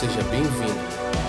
[0.00, 0.80] Seja bem-vindo.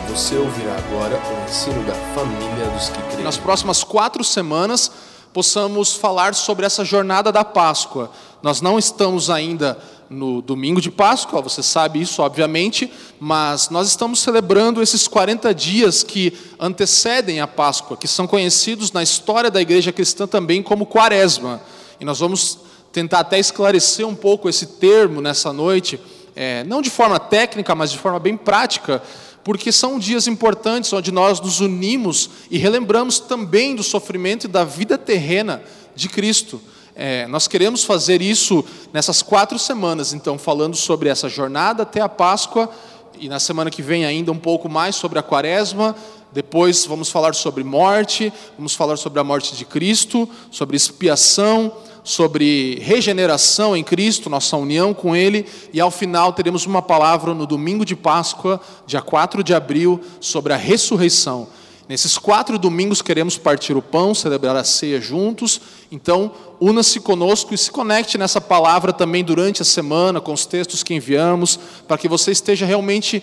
[0.07, 3.21] Você ouvirá agora o ensino da família dos que creem.
[3.21, 4.89] Nas próximas quatro semanas,
[5.33, 8.09] possamos falar sobre essa jornada da Páscoa.
[8.41, 9.77] Nós não estamos ainda
[10.09, 12.89] no domingo de Páscoa, você sabe isso, obviamente,
[13.19, 19.03] mas nós estamos celebrando esses 40 dias que antecedem a Páscoa, que são conhecidos na
[19.03, 21.61] história da igreja cristã também como Quaresma.
[21.99, 22.57] E nós vamos
[22.93, 25.99] tentar até esclarecer um pouco esse termo nessa noite,
[26.35, 29.01] é, não de forma técnica, mas de forma bem prática,
[29.43, 34.63] porque são dias importantes onde nós nos unimos e relembramos também do sofrimento e da
[34.63, 35.63] vida terrena
[35.95, 36.61] de Cristo.
[36.95, 38.63] É, nós queremos fazer isso
[38.93, 42.69] nessas quatro semanas, então, falando sobre essa jornada até a Páscoa,
[43.19, 45.95] e na semana que vem ainda um pouco mais sobre a Quaresma.
[46.31, 51.71] Depois vamos falar sobre morte, vamos falar sobre a morte de Cristo, sobre expiação,
[52.03, 57.45] sobre regeneração em Cristo, nossa união com Ele, e ao final teremos uma palavra no
[57.45, 61.47] domingo de Páscoa, dia 4 de abril, sobre a ressurreição.
[61.87, 65.59] Nesses quatro domingos queremos partir o pão, celebrar a ceia juntos,
[65.91, 70.83] então una-se conosco e se conecte nessa palavra também durante a semana, com os textos
[70.83, 73.21] que enviamos, para que você esteja realmente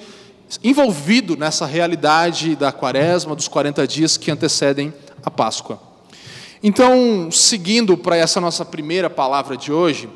[0.62, 4.92] envolvido nessa realidade da quaresma, dos 40 dias que antecedem
[5.24, 5.80] a Páscoa.
[6.62, 10.08] Então, seguindo para essa nossa primeira palavra de hoje,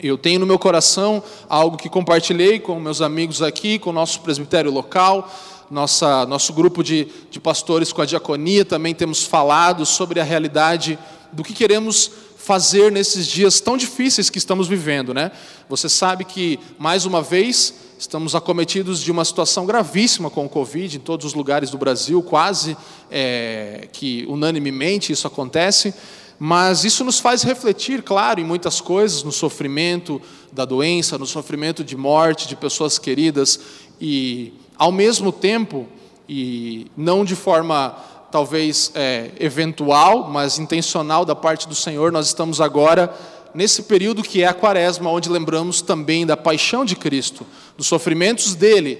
[0.00, 4.20] eu tenho no meu coração algo que compartilhei com meus amigos aqui, com o nosso
[4.20, 5.28] presbitério local,
[5.68, 10.96] nossa, nosso grupo de, de pastores com a diaconia, também temos falado sobre a realidade
[11.32, 15.32] do que queremos fazer nesses dias tão difíceis que estamos vivendo, né?
[15.68, 20.96] Você sabe que, mais uma vez, Estamos acometidos de uma situação gravíssima com o Covid
[20.96, 22.76] em todos os lugares do Brasil, quase
[23.08, 25.94] é, que unanimemente isso acontece,
[26.36, 30.20] mas isso nos faz refletir, claro, em muitas coisas, no sofrimento
[30.52, 33.60] da doença, no sofrimento de morte de pessoas queridas,
[34.00, 35.86] e ao mesmo tempo,
[36.28, 37.96] e não de forma
[38.32, 43.14] talvez é, eventual, mas intencional da parte do Senhor, nós estamos agora
[43.54, 48.54] nesse período que é a quaresma, onde lembramos também da paixão de Cristo, dos sofrimentos
[48.54, 48.98] dele,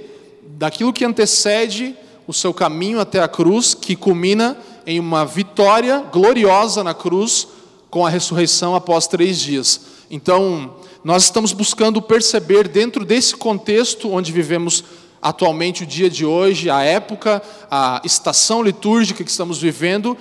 [0.57, 4.57] daquilo que antecede o seu caminho até a cruz, que culmina
[4.87, 7.49] em uma vitória gloriosa na cruz
[7.91, 9.81] com a ressurreição após três dias.
[10.11, 14.85] Então, nós estamos buscando perceber, dentro desse contexto onde vivemos
[15.21, 20.17] atualmente, o dia de hoje, a época, a estação litúrgica que estamos vivendo,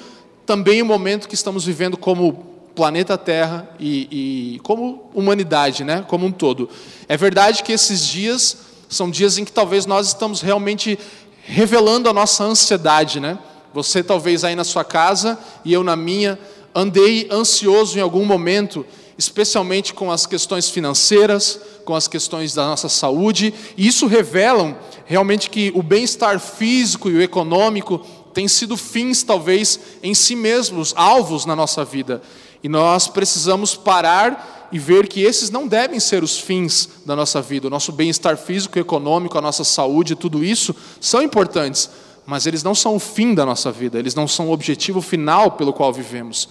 [0.46, 6.26] também o momento que estamos vivendo como planeta Terra e, e, como humanidade, né, como
[6.26, 6.70] um todo.
[7.08, 8.58] É verdade que esses dias
[8.90, 10.98] são dias em que talvez nós estamos realmente
[11.44, 13.38] revelando a nossa ansiedade, né?
[13.74, 16.40] Você talvez aí na sua casa e eu na minha
[16.76, 18.86] andei ansioso em algum momento,
[19.18, 25.50] especialmente com as questões financeiras, com as questões da nossa saúde, e isso revelam realmente
[25.50, 28.00] que o bem-estar físico e o econômico
[28.34, 32.22] têm sido fins talvez em si mesmos, alvos na nossa vida.
[32.64, 37.42] E nós precisamos parar e ver que esses não devem ser os fins da nossa
[37.42, 37.68] vida.
[37.68, 41.90] O nosso bem-estar físico econômico, a nossa saúde, tudo isso são importantes,
[42.26, 45.52] mas eles não são o fim da nossa vida, eles não são o objetivo final
[45.52, 46.50] pelo qual vivemos.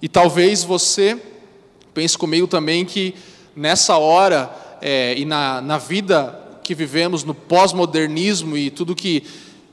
[0.00, 1.20] E talvez você
[1.92, 3.14] pense comigo também que
[3.54, 9.24] nessa hora é, e na, na vida que vivemos, no pós-modernismo e tudo que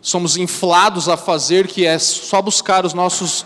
[0.01, 3.45] somos inflados a fazer, que é só buscar os nossos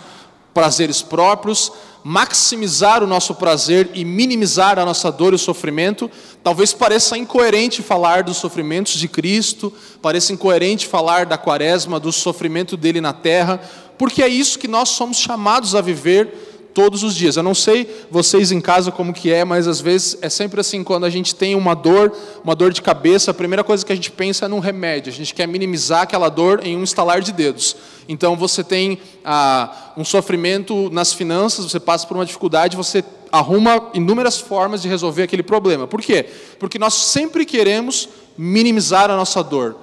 [0.52, 1.72] prazeres próprios,
[2.02, 6.10] maximizar o nosso prazer e minimizar a nossa dor e o sofrimento,
[6.42, 12.76] talvez pareça incoerente falar dos sofrimentos de Cristo, pareça incoerente falar da quaresma, do sofrimento
[12.76, 13.60] dele na terra,
[13.98, 17.36] porque é isso que nós somos chamados a viver todos os dias.
[17.36, 20.82] Eu não sei vocês em casa como que é, mas às vezes é sempre assim,
[20.82, 22.12] quando a gente tem uma dor,
[22.44, 25.12] uma dor de cabeça, a primeira coisa que a gente pensa é num remédio.
[25.12, 27.76] A gente quer minimizar aquela dor em um estalar de dedos.
[28.08, 33.90] Então você tem ah, um sofrimento nas finanças, você passa por uma dificuldade, você arruma
[33.94, 35.86] inúmeras formas de resolver aquele problema.
[35.86, 36.26] Por quê?
[36.58, 39.76] Porque nós sempre queremos minimizar a nossa dor.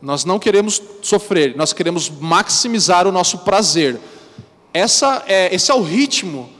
[0.00, 3.98] Nós não queremos sofrer, nós queremos maximizar o nosso prazer.
[4.74, 6.50] Essa é, esse é o ritmo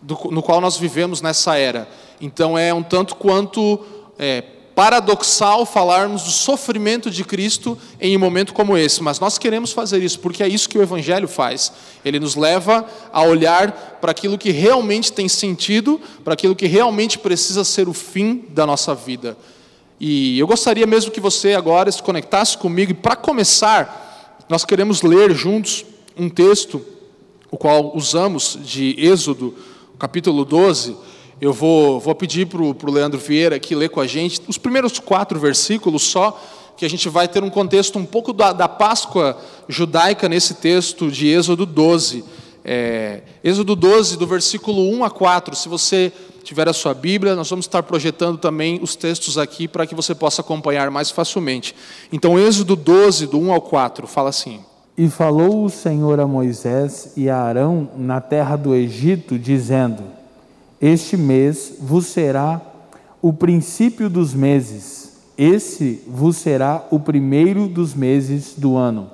[0.00, 1.88] do, no qual nós vivemos nessa era.
[2.20, 3.80] Então é um tanto quanto
[4.16, 9.72] é, paradoxal falarmos do sofrimento de Cristo em um momento como esse, mas nós queremos
[9.72, 11.72] fazer isso porque é isso que o Evangelho faz.
[12.04, 17.18] Ele nos leva a olhar para aquilo que realmente tem sentido, para aquilo que realmente
[17.18, 19.36] precisa ser o fim da nossa vida.
[19.98, 25.02] E eu gostaria mesmo que você agora se conectasse comigo, e para começar, nós queremos
[25.02, 25.84] ler juntos
[26.16, 26.80] um texto
[27.50, 29.54] o qual usamos de Êxodo,
[29.98, 30.96] capítulo 12,
[31.40, 34.98] eu vou, vou pedir para o Leandro Vieira aqui ler com a gente os primeiros
[34.98, 36.38] quatro versículos só,
[36.76, 39.36] que a gente vai ter um contexto um pouco da, da Páscoa
[39.68, 42.24] judaica nesse texto de Êxodo 12.
[42.64, 45.56] É, Êxodo 12, do versículo 1 a 4.
[45.56, 46.12] Se você
[46.44, 50.14] tiver a sua Bíblia, nós vamos estar projetando também os textos aqui para que você
[50.14, 51.74] possa acompanhar mais facilmente.
[52.12, 54.60] Então, Êxodo 12, do 1 ao 4, fala assim.
[54.98, 60.02] E falou o Senhor a Moisés e a Arão na terra do Egito, dizendo:
[60.80, 62.60] Este mês vos será
[63.22, 69.08] o princípio dos meses, esse vos será o primeiro dos meses do ano.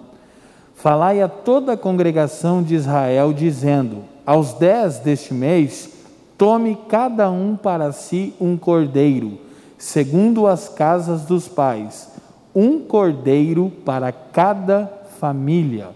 [0.75, 5.90] Falai a toda a congregação de Israel, dizendo: Aos dez deste mês,
[6.38, 9.38] tome cada um para si um cordeiro,
[9.76, 12.08] segundo as casas dos pais,
[12.54, 15.88] um cordeiro para cada família.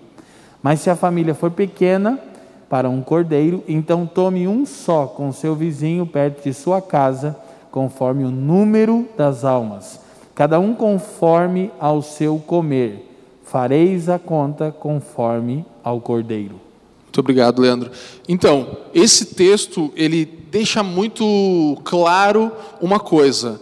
[0.63, 2.19] Mas se a família for pequena,
[2.67, 7.37] para um cordeiro, então tome um só com seu vizinho perto de sua casa,
[7.71, 10.01] conforme o número das almas,
[10.35, 13.07] cada um conforme ao seu comer.
[13.45, 16.59] Fareis a conta conforme ao cordeiro.
[17.05, 17.91] Muito obrigado, Leandro.
[18.27, 23.61] Então, esse texto ele deixa muito claro uma coisa: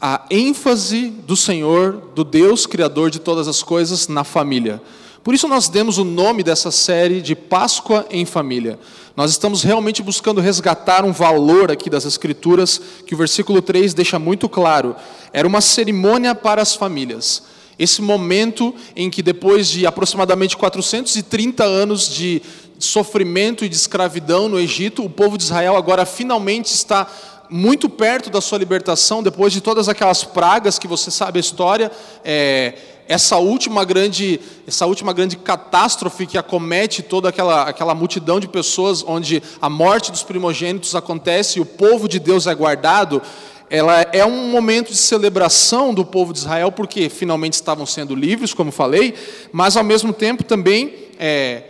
[0.00, 4.80] a ênfase do Senhor, do Deus Criador de todas as coisas, na família.
[5.22, 8.78] Por isso nós demos o nome dessa série de Páscoa em Família.
[9.14, 14.18] Nós estamos realmente buscando resgatar um valor aqui das Escrituras, que o versículo 3 deixa
[14.18, 14.96] muito claro.
[15.32, 17.42] Era uma cerimônia para as famílias.
[17.78, 22.40] Esse momento em que, depois de aproximadamente 430 anos de
[22.78, 27.06] sofrimento e de escravidão no Egito, o povo de Israel agora finalmente está
[27.50, 31.90] muito perto da sua libertação, depois de todas aquelas pragas que você sabe a história,
[32.24, 32.74] é,
[33.08, 39.04] essa última grande, essa última grande catástrofe que acomete toda aquela, aquela multidão de pessoas,
[39.04, 43.20] onde a morte dos primogênitos acontece e o povo de Deus é guardado,
[43.68, 48.54] ela é um momento de celebração do povo de Israel, porque finalmente estavam sendo livres,
[48.54, 49.14] como falei,
[49.52, 51.64] mas ao mesmo tempo também é,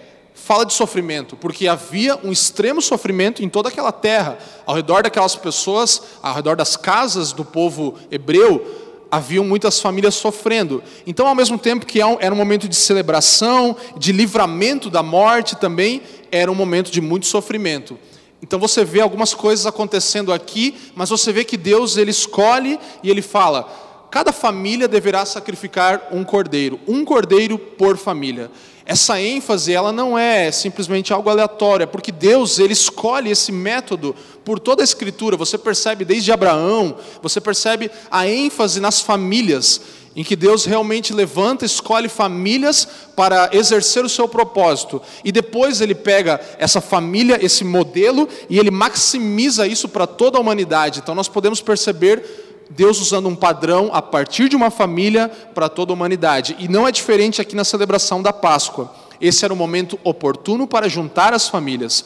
[0.44, 5.37] fala de sofrimento, porque havia um extremo sofrimento em toda aquela terra, ao redor daquelas
[5.37, 10.82] pessoas, ao redor das casas do povo hebreu, haviam muitas famílias sofrendo.
[11.06, 16.02] Então, ao mesmo tempo que era um momento de celebração, de livramento da morte também,
[16.31, 17.98] era um momento de muito sofrimento.
[18.42, 23.10] Então você vê algumas coisas acontecendo aqui, mas você vê que Deus ele escolhe e
[23.10, 23.69] ele fala:
[24.10, 28.50] cada família deverá sacrificar um cordeiro, um cordeiro por família.
[28.90, 34.16] Essa ênfase, ela não é simplesmente algo aleatório, é porque Deus, ele escolhe esse método
[34.44, 35.37] por toda a escritura.
[35.37, 39.81] Você percebe desde Abraão, você percebe a ênfase nas famílias,
[40.16, 42.84] em que Deus realmente levanta, escolhe famílias
[43.14, 45.00] para exercer o seu propósito.
[45.25, 50.40] E depois ele pega essa família, esse modelo, e ele maximiza isso para toda a
[50.40, 50.98] humanidade.
[50.98, 55.93] Então nós podemos perceber Deus usando um padrão a partir de uma família para toda
[55.93, 56.56] a humanidade.
[56.58, 58.94] E não é diferente aqui na celebração da Páscoa.
[59.20, 62.05] Esse era o momento oportuno para juntar as famílias.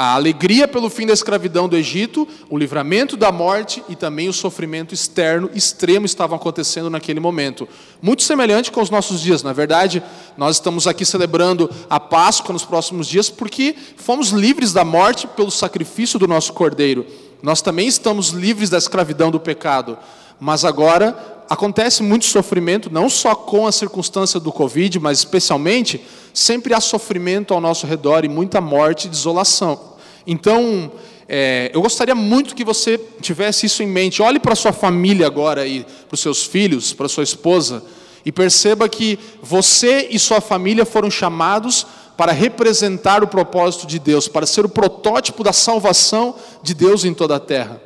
[0.00, 4.32] A alegria pelo fim da escravidão do Egito, o livramento da morte e também o
[4.32, 7.68] sofrimento externo extremo estavam acontecendo naquele momento.
[8.00, 10.00] Muito semelhante com os nossos dias, na verdade,
[10.36, 15.50] nós estamos aqui celebrando a Páscoa nos próximos dias porque fomos livres da morte pelo
[15.50, 17.04] sacrifício do nosso Cordeiro.
[17.42, 19.96] Nós também estamos livres da escravidão do pecado,
[20.40, 21.16] mas agora
[21.48, 26.00] acontece muito sofrimento, não só com a circunstância do Covid, mas especialmente,
[26.34, 29.96] sempre há sofrimento ao nosso redor e muita morte e desolação.
[30.26, 30.92] Então,
[31.28, 34.20] é, eu gostaria muito que você tivesse isso em mente.
[34.20, 37.82] Olhe para sua família agora e para os seus filhos, para sua esposa,
[38.24, 41.86] e perceba que você e sua família foram chamados
[42.18, 46.34] para representar o propósito de Deus, para ser o protótipo da salvação
[46.64, 47.80] de Deus em toda a terra.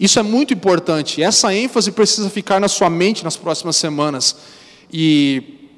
[0.00, 1.22] Isso é muito importante.
[1.22, 4.34] Essa ênfase precisa ficar na sua mente nas próximas semanas.
[4.92, 5.70] E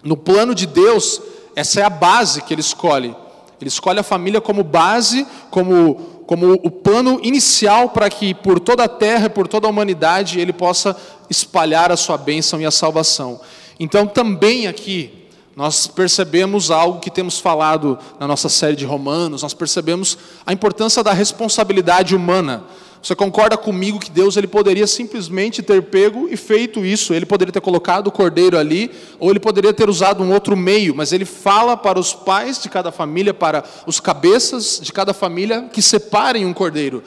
[0.00, 1.20] no plano de Deus,
[1.56, 3.16] essa é a base que ele escolhe.
[3.60, 8.84] Ele escolhe a família como base, como, como o plano inicial para que por toda
[8.84, 10.96] a terra e por toda a humanidade ele possa
[11.28, 13.40] espalhar a sua bênção e a salvação.
[13.80, 15.25] Então, também aqui,
[15.56, 21.02] nós percebemos algo que temos falado na nossa série de Romanos, nós percebemos a importância
[21.02, 22.64] da responsabilidade humana.
[23.02, 27.14] Você concorda comigo que Deus ele poderia simplesmente ter pego e feito isso?
[27.14, 30.94] Ele poderia ter colocado o cordeiro ali, ou ele poderia ter usado um outro meio,
[30.94, 35.70] mas ele fala para os pais de cada família, para os cabeças de cada família,
[35.72, 37.02] que separem um cordeiro.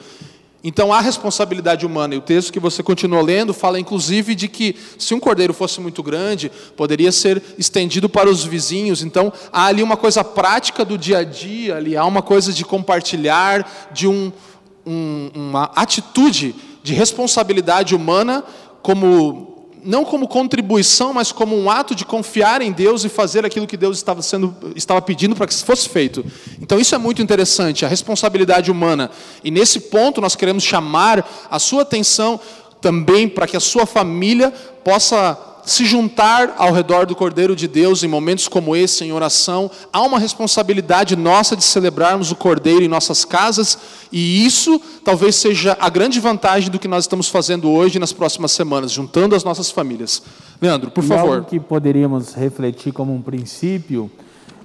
[0.62, 4.76] Então há responsabilidade humana, e o texto que você continua lendo fala inclusive de que
[4.98, 9.02] se um cordeiro fosse muito grande, poderia ser estendido para os vizinhos.
[9.02, 12.64] Então há ali uma coisa prática do dia a dia, ali há uma coisa de
[12.64, 14.30] compartilhar, de um,
[14.86, 18.44] um, uma atitude de responsabilidade humana,
[18.82, 19.49] como
[19.84, 23.76] não como contribuição, mas como um ato de confiar em Deus e fazer aquilo que
[23.76, 26.24] Deus estava, sendo, estava pedindo para que fosse feito.
[26.60, 29.10] Então isso é muito interessante, a responsabilidade humana.
[29.42, 32.40] E nesse ponto nós queremos chamar a sua atenção
[32.80, 34.50] também para que a sua família
[34.82, 39.70] possa se juntar ao redor do Cordeiro de Deus em momentos como esse, em oração,
[39.92, 43.78] há uma responsabilidade nossa de celebrarmos o Cordeiro em nossas casas,
[44.12, 48.52] e isso talvez seja a grande vantagem do que nós estamos fazendo hoje nas próximas
[48.52, 50.22] semanas, juntando as nossas famílias.
[50.60, 51.36] Leandro, por e favor.
[51.36, 54.10] Algo que poderíamos refletir como um princípio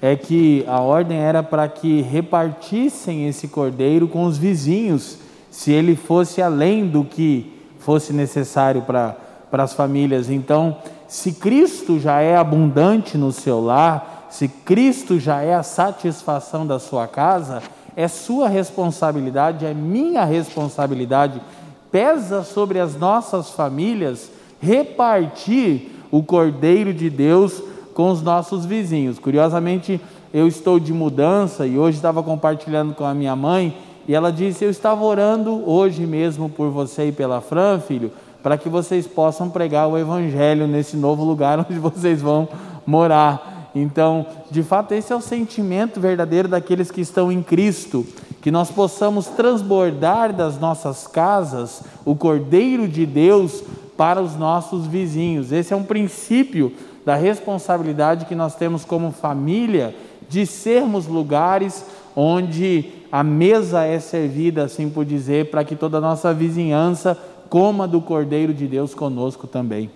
[0.01, 5.17] é que a ordem era para que repartissem esse cordeiro com os vizinhos,
[5.49, 9.15] se ele fosse além do que fosse necessário para
[9.55, 10.29] para as famílias.
[10.29, 10.75] Então,
[11.07, 16.77] se Cristo já é abundante no seu lar, se Cristo já é a satisfação da
[16.77, 17.63] sua casa,
[17.95, 21.41] é sua responsabilidade, é minha responsabilidade,
[21.89, 29.19] pesa sobre as nossas famílias repartir o Cordeiro de Deus com os nossos vizinhos.
[29.19, 30.01] Curiosamente,
[30.33, 33.73] eu estou de mudança e hoje estava compartilhando com a minha mãe
[34.05, 38.11] e ela disse: Eu estava orando hoje mesmo por você e pela Fran, filho,
[38.45, 42.47] para que vocês possam pregar o Evangelho nesse novo lugar onde vocês vão
[42.85, 43.71] morar.
[43.73, 48.05] Então, de fato, esse é o sentimento verdadeiro daqueles que estão em Cristo,
[48.43, 53.63] que nós possamos transbordar das nossas casas o Cordeiro de Deus
[53.97, 55.51] para os nossos vizinhos.
[55.51, 56.71] Esse é um princípio
[57.03, 59.95] da responsabilidade que nós temos como família
[60.29, 61.83] de sermos lugares
[62.15, 67.17] onde a mesa é servida, assim por dizer, para que toda a nossa vizinhança
[67.49, 69.89] coma do Cordeiro de Deus conosco também.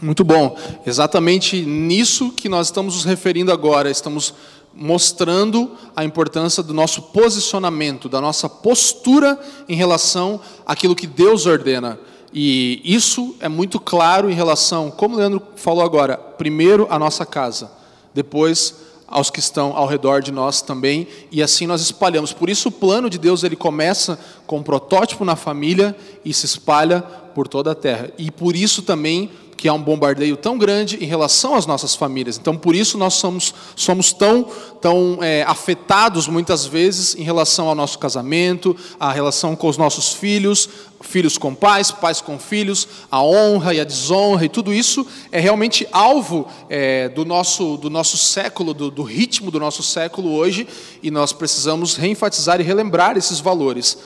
[0.00, 0.56] Muito bom.
[0.84, 3.90] Exatamente nisso que nós estamos nos referindo agora.
[3.90, 4.34] Estamos
[4.74, 11.98] mostrando a importância do nosso posicionamento, da nossa postura em relação àquilo que Deus ordena.
[12.32, 17.24] E isso é muito claro em relação, como o Leandro falou agora, primeiro a nossa
[17.24, 17.70] casa,
[18.12, 18.74] depois
[19.14, 22.32] aos que estão ao redor de nós também, e assim nós espalhamos.
[22.32, 26.46] Por isso o plano de Deus ele começa com um protótipo na família e se
[26.46, 28.10] espalha por toda a terra.
[28.18, 32.38] E por isso também que há um bombardeio tão grande em relação às nossas famílias.
[32.38, 34.46] Então, por isso nós somos, somos tão,
[34.80, 40.12] tão é, afetados muitas vezes em relação ao nosso casamento, a relação com os nossos
[40.12, 40.68] filhos,
[41.00, 45.38] filhos com pais, pais com filhos, a honra e a desonra, e tudo isso é
[45.38, 50.66] realmente alvo é, do, nosso, do nosso século, do, do ritmo do nosso século hoje,
[51.02, 53.98] e nós precisamos reenfatizar e relembrar esses valores.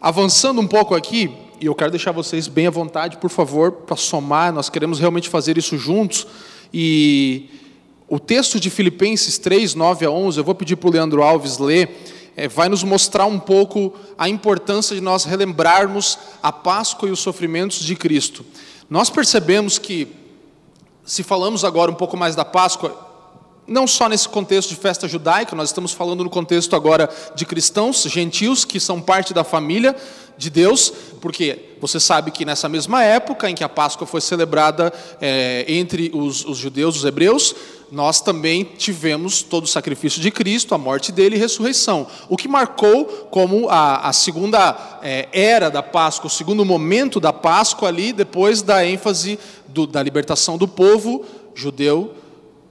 [0.00, 3.96] Avançando um pouco aqui, e eu quero deixar vocês bem à vontade, por favor, para
[3.96, 6.26] somar, nós queremos realmente fazer isso juntos.
[6.72, 7.48] E
[8.08, 11.58] o texto de Filipenses 3, 9 a 11, eu vou pedir para o Leandro Alves
[11.58, 11.90] ler,
[12.36, 17.18] é, vai nos mostrar um pouco a importância de nós relembrarmos a Páscoa e os
[17.18, 18.46] sofrimentos de Cristo.
[18.88, 20.08] Nós percebemos que,
[21.04, 23.06] se falamos agora um pouco mais da Páscoa,
[23.66, 28.02] não só nesse contexto de festa judaica, nós estamos falando no contexto agora de cristãos,
[28.04, 29.94] gentios, que são parte da família
[30.38, 34.92] de Deus, porque você sabe que nessa mesma época em que a Páscoa foi celebrada
[35.20, 37.54] é, entre os, os judeus, os hebreus,
[37.90, 42.06] nós também tivemos todo o sacrifício de Cristo, a morte dele e ressurreição.
[42.28, 47.32] O que marcou como a, a segunda é, era da Páscoa, o segundo momento da
[47.32, 52.14] Páscoa ali, depois da ênfase do, da libertação do povo judeu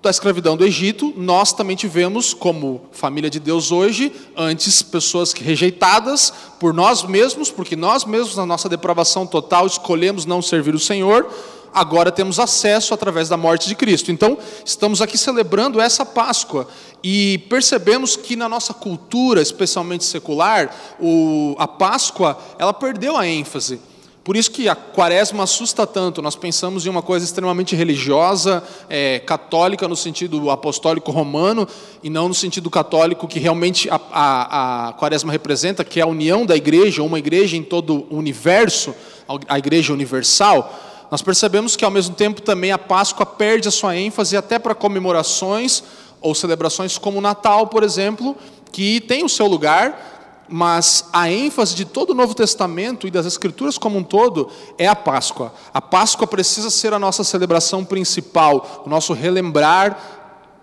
[0.02, 6.32] da escravidão do Egito, nós também tivemos, como família de Deus hoje, antes pessoas rejeitadas
[6.60, 11.28] por nós mesmos, porque nós mesmos, na nossa depravação total, escolhemos não servir o Senhor,
[11.74, 14.12] agora temos acesso através da morte de Cristo.
[14.12, 16.68] Então, estamos aqui celebrando essa Páscoa
[17.04, 23.80] e percebemos que na nossa cultura, especialmente secular, o, a Páscoa ela perdeu a ênfase.
[24.28, 26.22] Por isso que a quaresma assusta tanto.
[26.22, 31.66] Nós pensamos em uma coisa extremamente religiosa, é, católica no sentido apostólico romano,
[32.04, 36.08] e não no sentido católico que realmente a, a, a quaresma representa, que é a
[36.08, 38.94] união da igreja, uma igreja em todo o universo,
[39.48, 40.78] a igreja universal.
[41.10, 44.76] Nós percebemos que ao mesmo tempo também a Páscoa perde a sua ênfase até para
[44.76, 45.82] comemorações
[46.20, 48.36] ou celebrações como o Natal, por exemplo,
[48.74, 50.17] que tem o seu lugar,
[50.50, 54.88] mas a ênfase de todo o Novo Testamento e das Escrituras como um todo é
[54.88, 55.54] a Páscoa.
[55.74, 59.98] A Páscoa precisa ser a nossa celebração principal, o nosso relembrar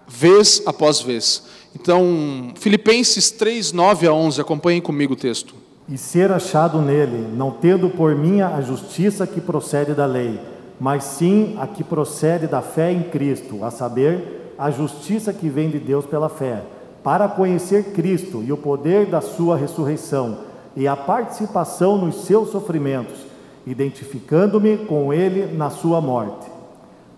[0.06, 1.44] vez após vez.
[1.74, 5.54] Então, Filipenses 3, 9 a 11, acompanhem comigo o texto.
[5.88, 10.40] E ser achado nele, não tendo por mim a justiça que procede da lei,
[10.80, 15.68] mas sim a que procede da fé em Cristo, a saber, a justiça que vem
[15.68, 16.62] de Deus pela fé
[17.04, 20.38] para conhecer Cristo e o poder da sua ressurreição
[20.74, 23.18] e a participação nos seus sofrimentos,
[23.66, 26.50] identificando-me com ele na sua morte,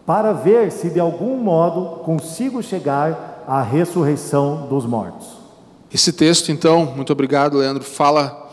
[0.05, 5.29] para ver se de algum modo consigo chegar à ressurreição dos mortos.
[5.95, 8.51] Esse texto, então, muito obrigado, Leandro, fala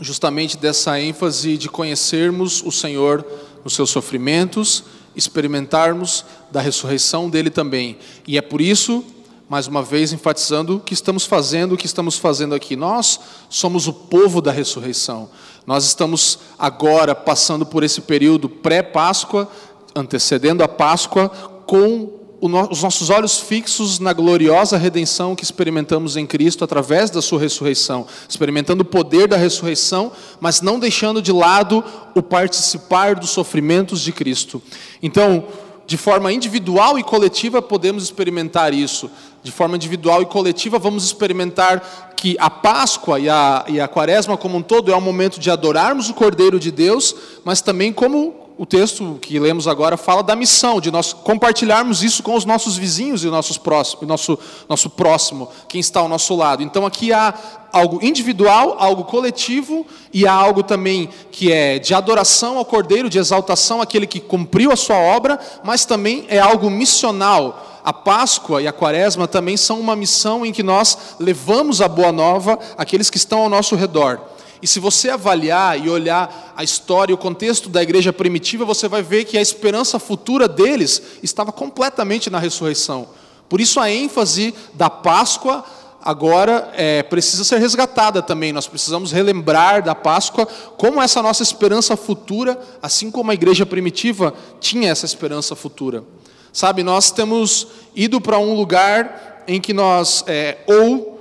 [0.00, 3.24] justamente dessa ênfase de conhecermos o Senhor
[3.62, 4.84] nos seus sofrimentos,
[5.14, 7.98] experimentarmos da ressurreição dele também.
[8.26, 9.04] E é por isso,
[9.48, 12.74] mais uma vez, enfatizando o que estamos fazendo, o que estamos fazendo aqui.
[12.74, 15.28] Nós somos o povo da ressurreição.
[15.64, 19.48] Nós estamos agora passando por esse período pré-Páscoa,
[19.94, 21.28] antecedendo a Páscoa,
[21.64, 27.40] com os nossos olhos fixos na gloriosa redenção que experimentamos em Cristo através da Sua
[27.40, 31.82] ressurreição, experimentando o poder da ressurreição, mas não deixando de lado
[32.14, 34.60] o participar dos sofrimentos de Cristo.
[35.02, 35.44] Então,
[35.86, 39.10] de forma individual e coletiva, podemos experimentar isso.
[39.42, 44.36] De forma individual e coletiva, vamos experimentar que a Páscoa e a, e a Quaresma
[44.36, 47.14] como um todo é um momento de adorarmos o Cordeiro de Deus,
[47.44, 52.22] mas também como o texto que lemos agora fala da missão, de nós compartilharmos isso
[52.22, 56.34] com os nossos vizinhos e o nosso próximo, nosso, nosso próximo, quem está ao nosso
[56.34, 56.62] lado.
[56.62, 57.34] Então aqui há
[57.70, 63.18] algo individual, algo coletivo e há algo também que é de adoração ao Cordeiro, de
[63.18, 67.62] exaltação àquele que cumpriu a sua obra, mas também é algo missional.
[67.84, 72.10] A Páscoa e a Quaresma também são uma missão em que nós levamos a boa
[72.10, 74.20] nova àqueles que estão ao nosso redor.
[74.62, 78.88] E se você avaliar e olhar a história e o contexto da igreja primitiva, você
[78.88, 83.08] vai ver que a esperança futura deles estava completamente na ressurreição.
[83.48, 85.64] Por isso a ênfase da Páscoa
[86.02, 88.52] agora é, precisa ser resgatada também.
[88.52, 90.46] Nós precisamos relembrar da Páscoa
[90.76, 96.04] como essa nossa esperança futura, assim como a igreja primitiva tinha essa esperança futura.
[96.52, 101.15] Sabe, nós temos ido para um lugar em que nós é, ou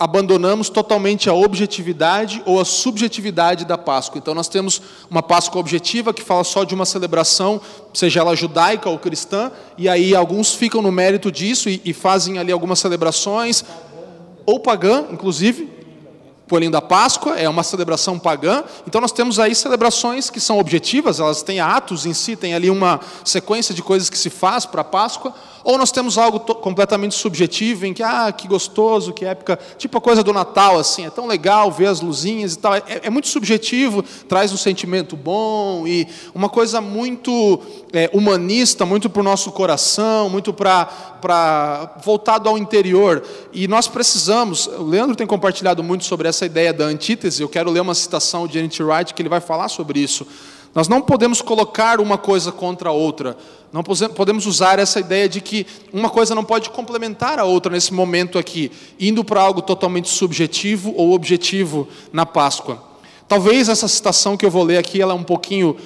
[0.00, 4.16] abandonamos totalmente a objetividade ou a subjetividade da Páscoa.
[4.16, 4.80] Então nós temos
[5.10, 7.60] uma Páscoa objetiva que fala só de uma celebração,
[7.92, 12.38] seja ela judaica ou cristã, e aí alguns ficam no mérito disso e, e fazem
[12.38, 13.62] ali algumas celebrações,
[14.46, 15.68] ou pagã, inclusive,
[16.48, 21.20] Coelhinho da Páscoa é uma celebração pagã, então nós temos aí celebrações que são objetivas,
[21.20, 24.80] elas têm atos em si, tem ali uma sequência de coisas que se faz para
[24.80, 29.58] a Páscoa, ou nós temos algo completamente subjetivo, em que, ah, que gostoso, que época,
[29.76, 32.74] tipo a coisa do Natal, assim, é tão legal ver as luzinhas e tal.
[32.74, 37.60] É, é muito subjetivo, traz um sentimento bom e uma coisa muito
[37.92, 43.22] é, humanista, muito para o nosso coração, muito para voltado ao interior.
[43.52, 47.70] E nós precisamos, o Leandro tem compartilhado muito sobre essa ideia da antítese, eu quero
[47.70, 48.82] ler uma citação de N.T.
[48.82, 50.26] Wright que ele vai falar sobre isso.
[50.74, 53.36] Nós não podemos colocar uma coisa contra a outra.
[53.72, 57.92] Não podemos usar essa ideia de que uma coisa não pode complementar a outra nesse
[57.92, 62.90] momento aqui, indo para algo totalmente subjetivo ou objetivo na Páscoa.
[63.30, 65.76] Talvez essa citação que eu vou ler aqui ela é um pouquinho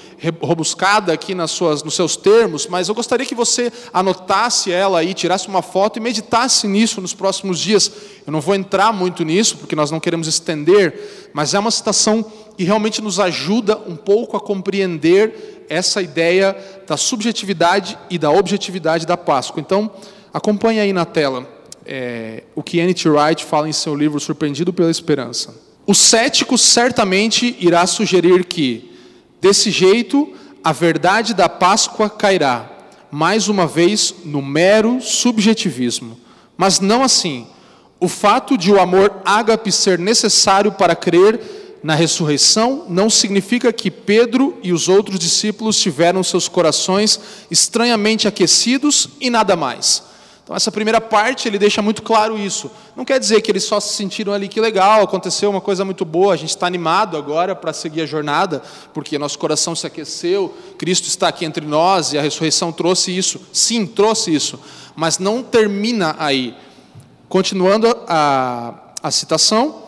[0.40, 5.12] robuscada aqui nas suas, nos seus termos, mas eu gostaria que você anotasse ela aí,
[5.12, 7.92] tirasse uma foto e meditasse nisso nos próximos dias.
[8.26, 12.24] Eu não vou entrar muito nisso, porque nós não queremos estender, mas é uma citação
[12.56, 19.06] que realmente nos ajuda um pouco a compreender essa ideia da subjetividade e da objetividade
[19.06, 19.60] da Páscoa.
[19.60, 19.90] Então,
[20.32, 21.48] acompanhe aí na tela
[21.86, 23.08] é, o que N.T.
[23.08, 25.54] Wright fala em seu livro Surpreendido pela Esperança.
[25.86, 28.90] O cético certamente irá sugerir que,
[29.40, 32.70] desse jeito, a verdade da Páscoa cairá,
[33.10, 36.18] mais uma vez, no mero subjetivismo.
[36.56, 37.46] Mas não assim.
[38.00, 41.38] O fato de o amor ágape ser necessário para crer
[41.84, 47.20] na ressurreição não significa que Pedro e os outros discípulos tiveram seus corações
[47.50, 50.02] estranhamente aquecidos e nada mais.
[50.42, 52.70] Então, essa primeira parte ele deixa muito claro isso.
[52.96, 56.06] Não quer dizer que eles só se sentiram ali que legal, aconteceu uma coisa muito
[56.06, 58.62] boa, a gente está animado agora para seguir a jornada,
[58.94, 63.42] porque nosso coração se aqueceu, Cristo está aqui entre nós e a ressurreição trouxe isso.
[63.52, 64.58] Sim, trouxe isso,
[64.96, 66.56] mas não termina aí.
[67.28, 69.83] Continuando a, a citação,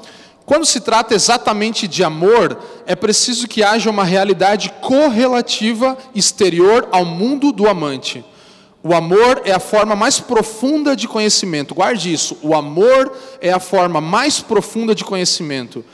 [0.47, 7.05] quando se trata exatamente de amor, é preciso que haja uma realidade correlativa exterior ao
[7.05, 8.25] mundo do amante.
[8.81, 11.75] O amor é a forma mais profunda de conhecimento.
[11.75, 12.39] Guarde isso.
[12.45, 15.85] O amor é a forma mais profunda de conhecimento.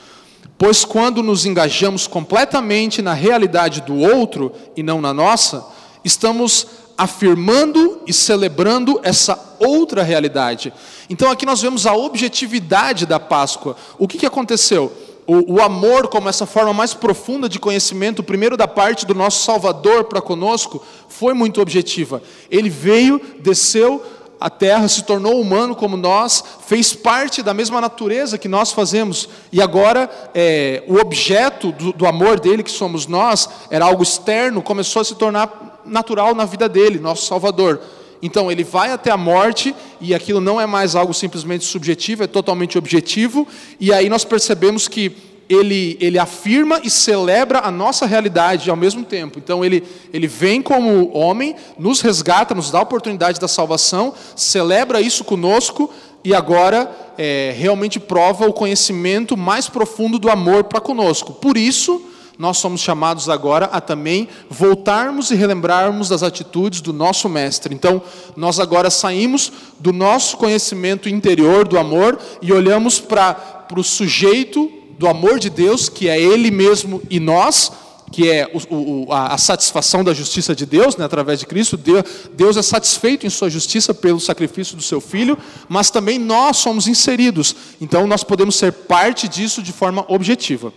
[0.58, 5.66] Pois quando nos engajamos completamente na realidade do outro e não na nossa,
[6.04, 10.72] estamos afirmando e celebrando essa outra realidade.
[11.08, 13.76] Então aqui nós vemos a objetividade da Páscoa.
[13.98, 14.92] O que, que aconteceu?
[15.26, 19.44] O, o, amor, como essa forma mais profunda de conhecimento, primeiro da parte do nosso
[19.44, 22.20] Salvador para conosco, foi muito objetiva.
[22.50, 24.02] Ele veio, desceu
[24.42, 29.28] a terra, se tornou humano como nós, fez parte da mesma natureza que nós fazemos,
[29.52, 34.60] e agora é, o objeto do, do amor dele, que somos nós, era algo externo,
[34.60, 37.80] começou a se tornar natural na vida dele, nosso Salvador.
[38.20, 42.26] Então ele vai até a morte e aquilo não é mais algo simplesmente subjetivo, é
[42.26, 43.46] totalmente objetivo.
[43.80, 49.04] E aí nós percebemos que ele, ele afirma e celebra a nossa realidade ao mesmo
[49.04, 49.38] tempo.
[49.38, 55.00] Então ele, ele vem como homem, nos resgata, nos dá a oportunidade da salvação, celebra
[55.00, 55.90] isso conosco
[56.24, 61.32] e agora é, realmente prova o conhecimento mais profundo do amor para conosco.
[61.32, 67.28] Por isso nós somos chamados agora a também voltarmos e relembrarmos das atitudes do nosso
[67.28, 67.74] Mestre.
[67.74, 68.02] Então,
[68.36, 75.06] nós agora saímos do nosso conhecimento interior do amor e olhamos para o sujeito do
[75.06, 77.72] amor de Deus, que é Ele mesmo e nós,
[78.12, 81.76] que é o, o, a, satisfação da justiça de Deus, né, através de Cristo.
[81.76, 85.36] Deus, Deus é satisfeito em sua justiça pelo sacrifício do seu Filho,
[85.68, 87.56] mas também nós somos inseridos.
[87.80, 90.72] Então, nós podemos ser parte disso de forma objetiva.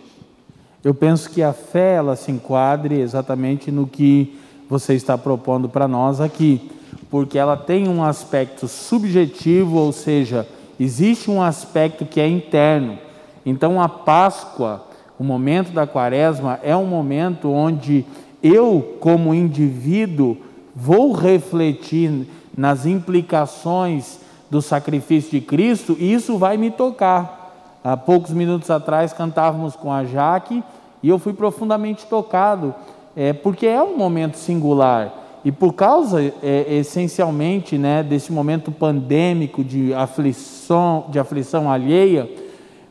[0.84, 4.38] Eu penso que a fé ela se enquadre exatamente no que
[4.70, 6.70] você está propondo para nós aqui,
[7.10, 10.48] porque ela tem um aspecto subjetivo, ou seja,
[10.80, 12.98] existe um aspecto que é interno.
[13.46, 14.86] Então a Páscoa,
[15.20, 18.06] o momento da Quaresma é um momento onde
[18.42, 20.38] eu, como indivíduo,
[20.76, 22.28] vou refletir
[22.58, 27.80] nas implicações do sacrifício de Cristo e isso vai me tocar.
[27.84, 30.64] Há poucos minutos atrás cantávamos com a Jaque
[31.04, 32.74] e eu fui profundamente tocado,
[33.16, 35.14] é, porque é um momento singular.
[35.44, 42.28] E por causa, é, essencialmente, né, desse momento pandêmico de aflição, de aflição alheia,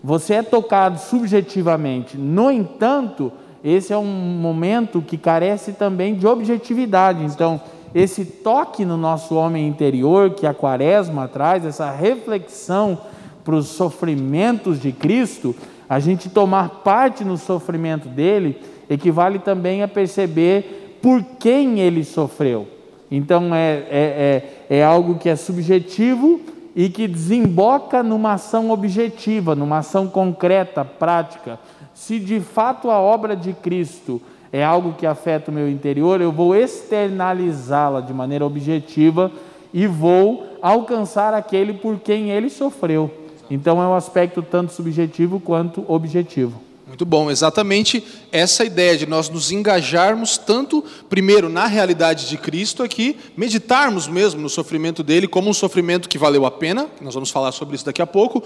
[0.04, 2.18] você é tocado subjetivamente.
[2.18, 3.32] No entanto,
[3.64, 7.24] esse é um momento que carece também de objetividade.
[7.24, 7.58] Então,
[7.94, 12.98] esse toque no nosso homem interior que a quaresma traz, essa reflexão
[13.42, 15.56] para os sofrimentos de Cristo,
[15.88, 22.68] a gente tomar parte no sofrimento dele equivale também a perceber por quem ele sofreu.
[23.10, 26.40] Então é, é, é, é algo que é subjetivo
[26.74, 31.58] e que desemboca numa ação objetiva, numa ação concreta, prática.
[31.94, 34.20] Se de fato a obra de Cristo
[34.52, 39.30] é algo que afeta o meu interior, eu vou externalizá-la de maneira objetiva
[39.72, 43.10] e vou alcançar aquele por quem ele sofreu.
[43.50, 46.60] Então é um aspecto tanto subjetivo quanto objetivo.
[46.94, 52.84] Muito bom, exatamente essa ideia de nós nos engajarmos tanto, primeiro, na realidade de Cristo
[52.84, 57.30] aqui, meditarmos mesmo no sofrimento dele como um sofrimento que valeu a pena, nós vamos
[57.30, 58.44] falar sobre isso daqui a pouco,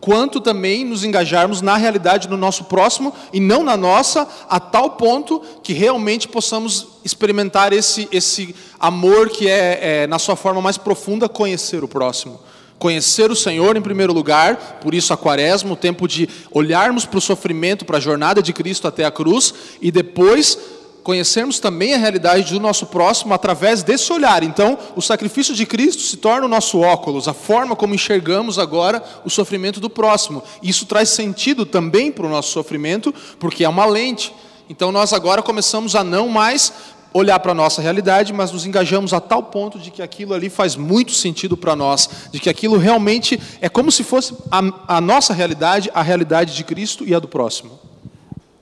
[0.00, 4.90] quanto também nos engajarmos na realidade do nosso próximo e não na nossa, a tal
[4.90, 10.76] ponto que realmente possamos experimentar esse, esse amor que é, é na sua forma mais
[10.76, 12.40] profunda, conhecer o próximo.
[12.78, 17.18] Conhecer o Senhor em primeiro lugar, por isso a quaresma, o tempo de olharmos para
[17.18, 20.58] o sofrimento, para a jornada de Cristo até a cruz, e depois
[21.04, 24.42] conhecermos também a realidade do nosso próximo através desse olhar.
[24.42, 29.04] Então, o sacrifício de Cristo se torna o nosso óculos, a forma como enxergamos agora
[29.24, 30.42] o sofrimento do próximo.
[30.62, 34.34] Isso traz sentido também para o nosso sofrimento, porque é uma lente.
[34.68, 36.72] Então, nós agora começamos a não mais
[37.14, 40.50] olhar para a nossa realidade, mas nos engajamos a tal ponto de que aquilo ali
[40.50, 45.00] faz muito sentido para nós, de que aquilo realmente é como se fosse a, a
[45.00, 47.78] nossa realidade, a realidade de Cristo e a do próximo.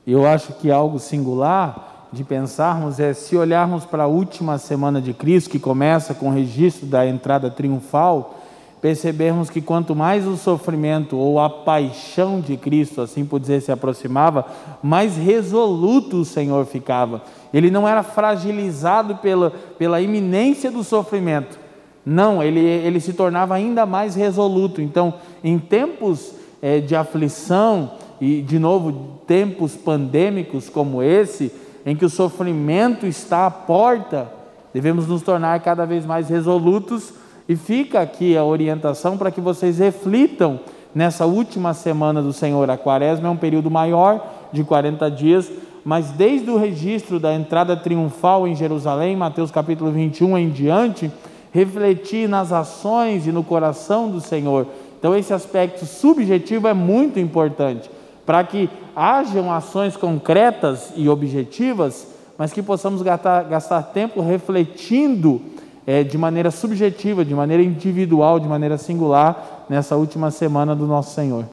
[0.06, 5.14] Eu acho que algo singular de pensarmos é se olharmos para a última semana de
[5.14, 8.41] Cristo, que começa com o registro da entrada triunfal,
[8.82, 13.70] percebermos que quanto mais o sofrimento ou a paixão de Cristo, assim por dizer, se
[13.70, 14.44] aproximava,
[14.82, 17.22] mais resoluto o Senhor ficava.
[17.54, 21.60] Ele não era fragilizado pela, pela iminência do sofrimento.
[22.04, 24.82] Não, ele, ele se tornava ainda mais resoluto.
[24.82, 25.14] Então,
[25.44, 31.52] em tempos é, de aflição, e de novo, tempos pandêmicos como esse,
[31.86, 34.28] em que o sofrimento está à porta,
[34.74, 37.14] devemos nos tornar cada vez mais resolutos
[37.52, 40.58] e fica aqui a orientação para que vocês reflitam
[40.94, 42.70] nessa última semana do Senhor.
[42.70, 45.52] A quaresma é um período maior, de 40 dias,
[45.84, 51.12] mas desde o registro da entrada triunfal em Jerusalém, Mateus capítulo 21 em diante,
[51.52, 54.66] refletir nas ações e no coração do Senhor.
[54.98, 57.90] Então, esse aspecto subjetivo é muito importante,
[58.24, 62.06] para que hajam ações concretas e objetivas,
[62.38, 65.42] mas que possamos gastar, gastar tempo refletindo
[65.86, 71.14] é, de maneira subjetiva, de maneira individual, de maneira singular, nessa última semana do nosso
[71.14, 71.46] Senhor.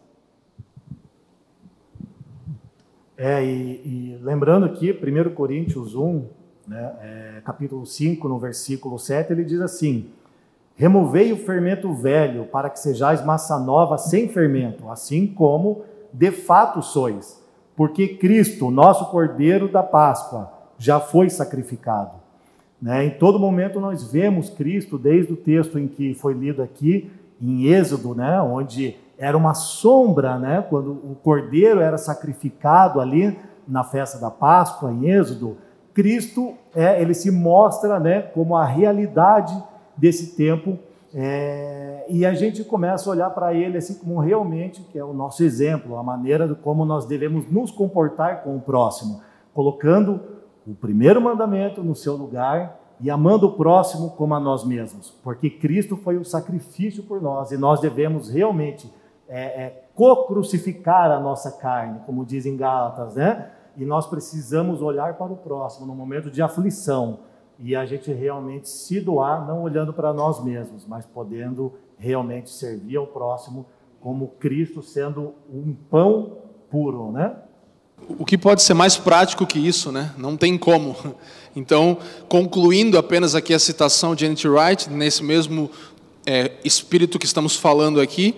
[3.18, 6.26] É, e, e lembrando que 1 Coríntios 1,
[6.68, 10.10] né, é, capítulo 5, no versículo 7, ele diz assim:
[10.76, 16.82] Removei o fermento velho, para que sejais massa nova sem fermento, assim como de fato
[16.82, 17.44] sois,
[17.76, 22.19] porque Cristo, nosso Cordeiro da Páscoa, já foi sacrificado.
[22.82, 23.06] Né?
[23.06, 27.12] Em todo momento nós vemos Cristo, desde o texto em que foi lido aqui,
[27.42, 28.42] em Êxodo, né?
[28.42, 30.66] onde era uma sombra, né?
[30.70, 33.38] quando o Cordeiro era sacrificado ali
[33.68, 35.58] na festa da Páscoa, em Êxodo,
[35.94, 39.62] Cristo é, ele se mostra né, como a realidade
[39.98, 40.78] desse tempo
[41.14, 45.14] é, e a gente começa a olhar para ele assim como realmente que é o
[45.14, 49.22] nosso exemplo, a maneira como nós devemos nos comportar com o próximo,
[49.54, 50.22] colocando
[50.70, 55.50] o primeiro mandamento no seu lugar e amando o próximo como a nós mesmos, porque
[55.50, 58.92] Cristo foi o sacrifício por nós e nós devemos realmente
[59.28, 63.52] é, é, co-crucificar a nossa carne, como dizem Gálatas, né?
[63.78, 67.20] E nós precisamos olhar para o próximo no momento de aflição
[67.58, 72.98] e a gente realmente se doar, não olhando para nós mesmos, mas podendo realmente servir
[72.98, 73.66] ao próximo
[74.02, 76.38] como Cristo sendo um pão
[76.70, 77.36] puro, né?
[78.08, 80.12] O que pode ser mais prático que isso, né?
[80.18, 80.96] Não tem como.
[81.56, 84.48] Então, concluindo apenas aqui a citação de N.T.
[84.48, 85.70] Wright, nesse mesmo
[86.26, 88.36] é, espírito que estamos falando aqui,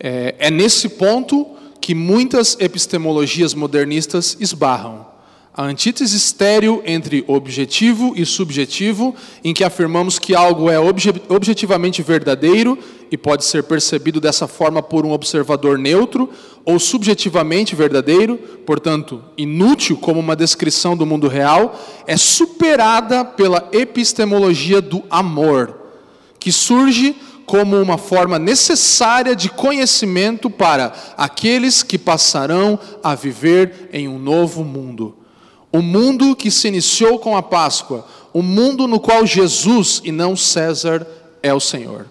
[0.00, 1.46] é, é nesse ponto
[1.80, 5.17] que muitas epistemologias modernistas esbarram
[5.58, 12.78] a antítese estéril entre objetivo e subjetivo, em que afirmamos que algo é objetivamente verdadeiro
[13.10, 16.30] e pode ser percebido dessa forma por um observador neutro,
[16.64, 24.80] ou subjetivamente verdadeiro, portanto, inútil como uma descrição do mundo real, é superada pela epistemologia
[24.80, 25.76] do amor,
[26.38, 34.06] que surge como uma forma necessária de conhecimento para aqueles que passarão a viver em
[34.06, 35.16] um novo mundo.
[35.72, 40.36] O mundo que se iniciou com a Páscoa, o mundo no qual Jesus e não
[40.36, 41.06] César
[41.42, 42.06] é o Senhor.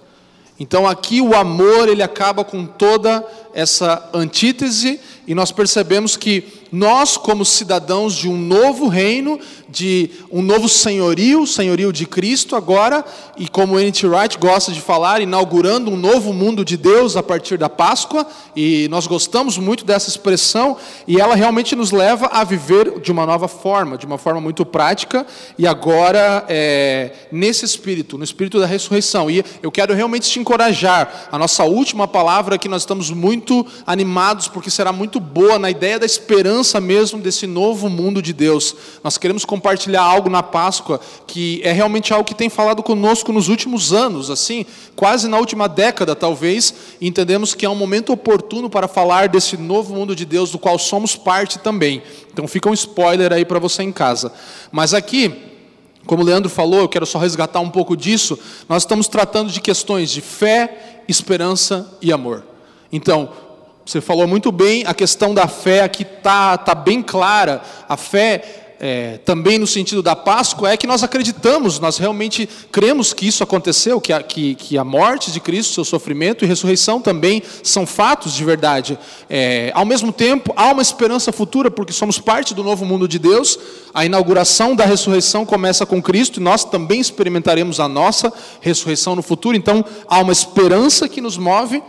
[0.60, 3.26] Então aqui o amor ele acaba com toda
[3.58, 9.39] essa antítese e nós percebemos que nós, como cidadãos de um novo reino,
[9.70, 13.04] de um novo senhorio, senhorio de Cristo agora,
[13.38, 14.08] e como N.T.
[14.08, 18.88] Wright gosta de falar, inaugurando um novo mundo de Deus a partir da Páscoa, e
[18.89, 23.48] nós gostamos muito dessa expressão, e ela realmente nos leva a viver de uma nova
[23.48, 25.26] forma, de uma forma muito prática,
[25.58, 29.30] e agora é, nesse espírito, no espírito da ressurreição.
[29.30, 33.46] E eu quero realmente te encorajar, a nossa última palavra que nós estamos muito
[33.86, 38.33] animados, porque será muito boa na ideia da esperança esperança mesmo desse novo mundo de
[38.33, 38.75] Deus.
[39.03, 43.47] Nós queremos compartilhar algo na Páscoa que é realmente algo que tem falado conosco nos
[43.47, 48.69] últimos anos, assim, quase na última década talvez, e entendemos que é um momento oportuno
[48.69, 52.01] para falar desse novo mundo de Deus do qual somos parte também.
[52.31, 54.31] Então fica um spoiler aí para você em casa.
[54.71, 55.33] Mas aqui
[56.05, 58.39] como o Leandro falou, eu quero só resgatar um pouco disso.
[58.69, 62.45] Nós estamos tratando de questões de fé, esperança e amor.
[62.91, 63.30] Então,
[63.86, 67.62] você falou muito bem, a questão da fé aqui está tá bem clara.
[67.88, 73.13] A fé é, também no sentido da Páscoa, é que nós acreditamos, nós realmente cremos
[73.13, 77.02] que isso aconteceu, que a, que, que a morte de Cristo, seu sofrimento e ressurreição
[77.02, 78.97] também são fatos de verdade.
[79.30, 83.17] É, ao mesmo tempo, há uma esperança futura, porque somos parte do novo mundo de
[83.17, 83.58] Deus.
[83.93, 89.23] A inauguração da ressurreição começa com Cristo e nós também experimentaremos a nossa ressurreição no
[89.23, 89.58] futuro.
[89.58, 91.82] Então, há uma esperança que nos move,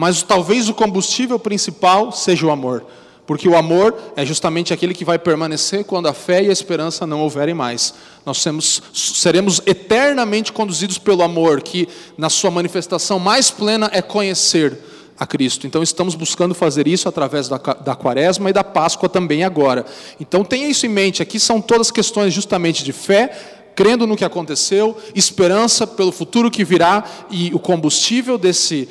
[0.00, 2.86] mas talvez o combustível principal seja o amor.
[3.26, 7.06] Porque o amor é justamente aquele que vai permanecer quando a fé e a esperança
[7.06, 7.92] não houverem mais.
[8.24, 11.86] Nós seremos, seremos eternamente conduzidos pelo amor, que
[12.16, 14.78] na sua manifestação mais plena é conhecer
[15.18, 15.66] a Cristo.
[15.66, 19.84] Então estamos buscando fazer isso através da, da quaresma e da Páscoa também agora.
[20.18, 24.24] Então tenha isso em mente, aqui são todas questões justamente de fé, crendo no que
[24.24, 28.88] aconteceu, esperança pelo futuro que virá e o combustível desse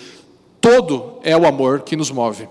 [0.62, 2.48] todo é o amor que nos move.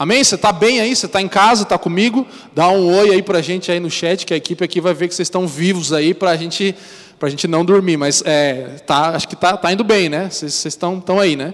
[0.00, 0.24] Amém?
[0.24, 0.96] Você está bem aí?
[0.96, 1.64] Você está em casa?
[1.64, 2.26] Está comigo?
[2.54, 4.94] Dá um oi aí para a gente aí no chat, que a equipe aqui vai
[4.94, 6.74] ver que vocês estão vivos aí para gente,
[7.20, 7.98] a gente não dormir.
[7.98, 10.30] Mas é, tá, acho que está tá indo bem, né?
[10.30, 11.52] Vocês, estão aí, né?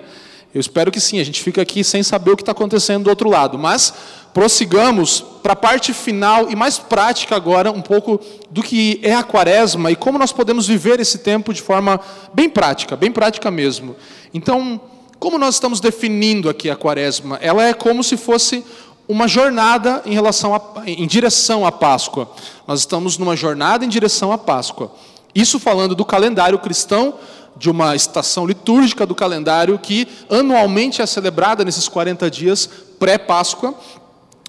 [0.54, 1.18] Eu espero que sim.
[1.18, 3.58] A gente fica aqui sem saber o que está acontecendo do outro lado.
[3.58, 3.92] Mas
[4.32, 9.24] prossigamos para a parte final e mais prática agora, um pouco do que é a
[9.24, 11.98] quaresma e como nós podemos viver esse tempo de forma
[12.32, 13.96] bem prática, bem prática mesmo.
[14.32, 14.80] Então,
[15.18, 17.38] como nós estamos definindo aqui a quaresma?
[17.40, 18.64] Ela é como se fosse
[19.08, 22.30] uma jornada em relação a, em direção à Páscoa.
[22.66, 24.92] Nós estamos numa jornada em direção à Páscoa.
[25.34, 27.14] Isso falando do calendário cristão,
[27.56, 33.74] de uma estação litúrgica do calendário que anualmente é celebrada nesses 40 dias pré-Páscoa,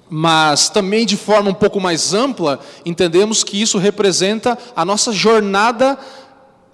[0.10, 5.98] mas também de forma um pouco mais ampla, entendemos que isso representa a nossa jornada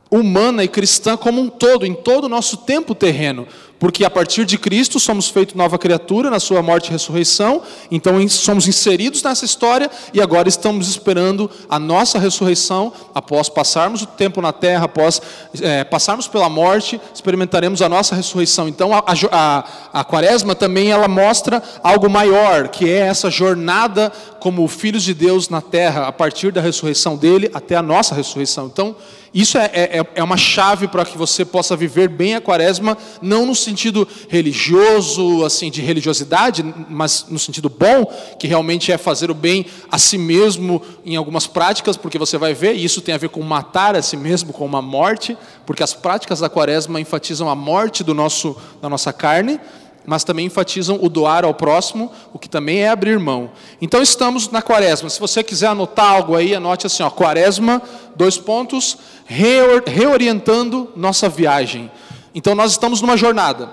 [0.10, 3.48] humana e cristã como um todo, em todo o nosso tempo terreno.
[3.84, 8.26] Porque a partir de Cristo somos feitos nova criatura na sua morte e ressurreição, então
[8.30, 14.42] somos inseridos nessa história e agora estamos esperando a nossa ressurreição após passarmos o tempo
[14.42, 15.22] na terra, após
[15.62, 18.70] é, passarmos pela morte, experimentaremos a nossa ressurreição.
[18.70, 24.66] Então a, a, a quaresma também ela mostra algo maior, que é essa jornada como
[24.70, 28.68] filhos de Deus na terra, a partir da ressurreição dele até a nossa ressurreição.
[28.68, 28.96] Então,
[29.34, 33.48] isso é, é, é uma chave para que você possa viver bem a quaresma, não
[33.48, 38.06] no sentido religioso, assim, de religiosidade, mas no sentido bom,
[38.38, 42.54] que realmente é fazer o bem a si mesmo em algumas práticas, porque você vai
[42.54, 45.82] ver, e isso tem a ver com matar a si mesmo, com uma morte, porque
[45.82, 49.60] as práticas da quaresma enfatizam a morte do nosso, da nossa carne,
[50.06, 53.52] mas também enfatizam o doar ao próximo, o que também é abrir mão.
[53.82, 55.10] Então estamos na quaresma.
[55.10, 57.82] Se você quiser anotar algo aí, anote assim, ó, quaresma,
[58.16, 61.90] dois pontos, reorientando nossa viagem.
[62.36, 63.70] Então nós estamos numa jornada.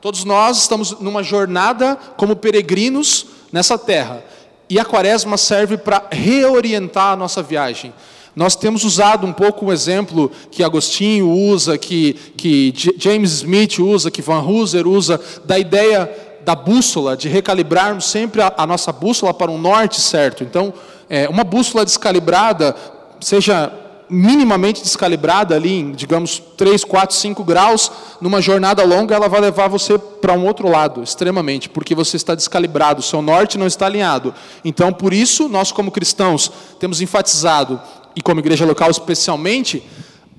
[0.00, 4.22] Todos nós estamos numa jornada como peregrinos nessa terra.
[4.68, 7.92] E a quaresma serve para reorientar a nossa viagem.
[8.34, 14.10] Nós temos usado um pouco o exemplo que Agostinho usa, que, que James Smith usa,
[14.10, 16.10] que Van Hooser usa, da ideia
[16.44, 20.42] da bússola, de recalibrarmos sempre a, a nossa bússola para um norte certo.
[20.42, 20.74] Então,
[21.08, 22.74] é, uma bússola descalibrada,
[23.20, 23.72] seja
[24.08, 29.68] minimamente descalibrada ali, em, digamos, 3, 4, 5 graus, numa jornada longa, ela vai levar
[29.68, 34.34] você para um outro lado, extremamente, porque você está descalibrado, seu norte não está alinhado.
[34.64, 37.80] Então, por isso, nós como cristãos temos enfatizado
[38.16, 39.82] e como igreja local especialmente,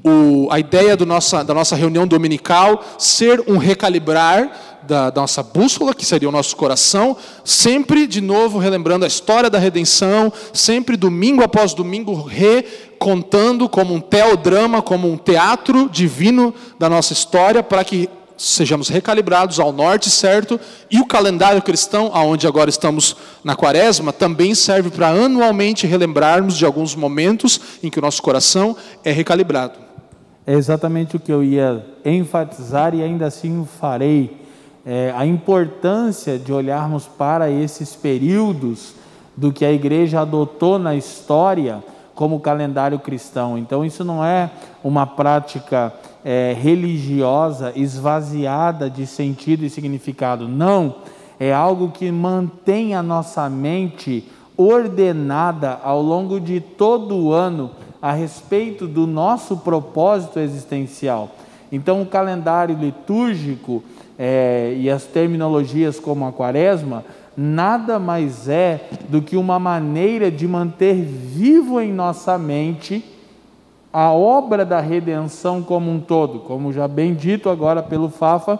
[0.03, 4.51] o, a ideia nossa, da nossa reunião dominical ser um recalibrar
[4.83, 9.49] da, da, nossa bússola, que seria o nosso coração, sempre de novo relembrando a história
[9.49, 16.87] da redenção, sempre domingo após domingo recontando como um teodrama, como um teatro divino da
[16.87, 18.07] nossa história, para que
[18.37, 24.53] sejamos recalibrados ao norte certo, e o calendário cristão, aonde agora estamos na quaresma, também
[24.53, 29.79] serve para anualmente relembrarmos de alguns momentos em que o nosso coração é recalibrado.
[30.45, 34.45] É exatamente o que eu ia enfatizar e ainda assim farei.
[34.85, 38.93] É, a importância de olharmos para esses períodos
[39.35, 43.57] do que a igreja adotou na história como calendário cristão.
[43.57, 44.51] Então, isso não é
[44.83, 45.91] uma prática
[46.25, 50.47] é, religiosa esvaziada de sentido e significado.
[50.47, 50.95] Não,
[51.39, 57.69] é algo que mantém a nossa mente ordenada ao longo de todo o ano
[58.01, 61.29] a respeito do nosso propósito existencial.
[61.71, 63.83] Então, o calendário litúrgico
[64.17, 67.05] é, e as terminologias como a quaresma
[67.37, 73.03] nada mais é do que uma maneira de manter vivo em nossa mente
[73.97, 76.39] a obra da redenção como um todo.
[76.39, 78.59] Como já bem dito agora pelo Fafa,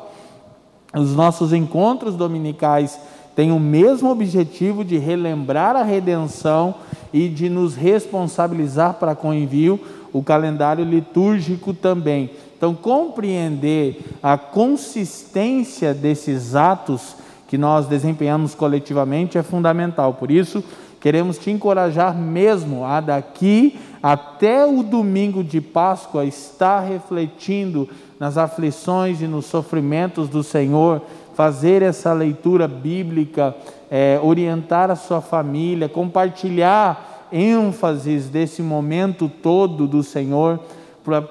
[0.95, 2.97] os nossos encontros dominicais
[3.35, 6.75] têm o mesmo objetivo de relembrar a redenção
[7.11, 9.77] e de nos responsabilizar para com o envio,
[10.13, 12.29] o calendário litúrgico também.
[12.55, 17.17] Então, compreender a consistência desses atos
[17.49, 20.13] que nós desempenhamos coletivamente é fundamental.
[20.13, 20.63] Por isso,
[21.05, 27.87] queremos te encorajar mesmo a daqui até o domingo de Páscoa estar refletindo
[28.19, 30.99] nas aflições e nos sofrimentos do Senhor,
[31.35, 33.55] fazer essa leitura bíblica,
[33.91, 40.59] é, orientar a sua família, compartilhar ênfases desse momento todo do Senhor,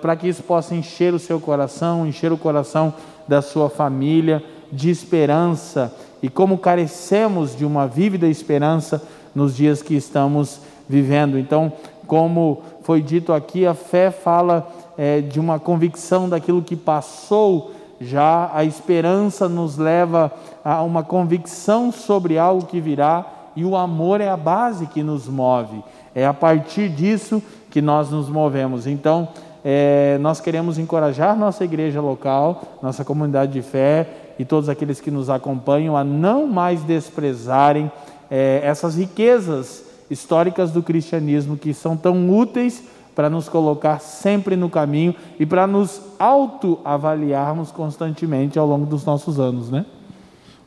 [0.01, 2.95] para que isso possa encher o seu coração, encher o coração
[3.27, 5.93] da sua família de esperança.
[6.23, 9.03] E como carecemos de uma vívida esperança
[9.35, 11.39] nos dias que estamos vivendo.
[11.39, 11.73] Então,
[12.07, 18.51] como foi dito aqui, a fé fala é, de uma convicção daquilo que passou, já
[18.53, 20.31] a esperança nos leva
[20.65, 25.29] a uma convicção sobre algo que virá, e o amor é a base que nos
[25.29, 25.83] move.
[26.15, 28.87] É a partir disso que nós nos movemos.
[28.87, 29.29] Então,
[29.65, 34.07] é, nós queremos encorajar nossa igreja local, nossa comunidade de fé
[34.39, 37.91] e todos aqueles que nos acompanham a não mais desprezarem
[38.31, 42.83] é, essas riquezas históricas do cristianismo que são tão úteis
[43.15, 49.39] para nos colocar sempre no caminho e para nos autoavaliarmos constantemente ao longo dos nossos
[49.39, 49.87] anos, né?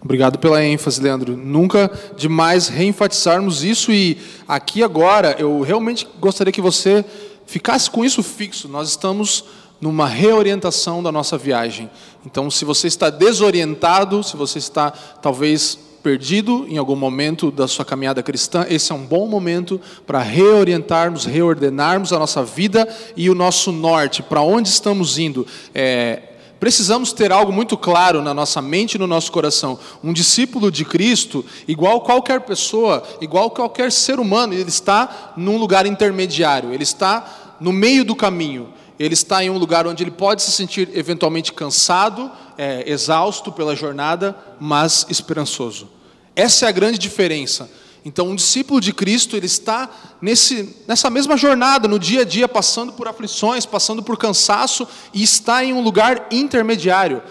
[0.01, 1.35] Obrigado pela ênfase, Leandro.
[1.35, 4.17] Nunca demais reenfatizarmos isso e
[4.47, 7.03] aqui agora eu realmente gostaria que você
[7.45, 8.67] ficasse com isso fixo.
[8.67, 9.43] Nós estamos
[9.81, 11.89] numa reorientação da nossa viagem.
[12.25, 15.77] Então, se você está desorientado, se você está talvez
[16.07, 21.25] perdido em algum momento da sua caminhada cristã, esse é um bom momento para reorientarmos,
[21.25, 22.87] reordenarmos a nossa vida
[23.17, 25.45] e o nosso norte, para onde estamos indo.
[25.75, 26.21] É,
[26.61, 29.77] precisamos ter algo muito claro na nossa mente e no nosso coração.
[30.01, 35.85] Um discípulo de Cristo, igual qualquer pessoa, igual qualquer ser humano, ele está num lugar
[35.85, 40.41] intermediário, ele está no meio do caminho ele está em um lugar onde ele pode
[40.41, 45.96] se sentir eventualmente cansado, é, exausto pela jornada, mas esperançoso.
[46.37, 47.67] Essa é a grande diferença.
[48.05, 49.89] Então, um discípulo de Cristo, ele está
[50.21, 55.23] nesse, nessa mesma jornada, no dia a dia, passando por aflições, passando por cansaço, e
[55.23, 57.23] está em um lugar intermediário,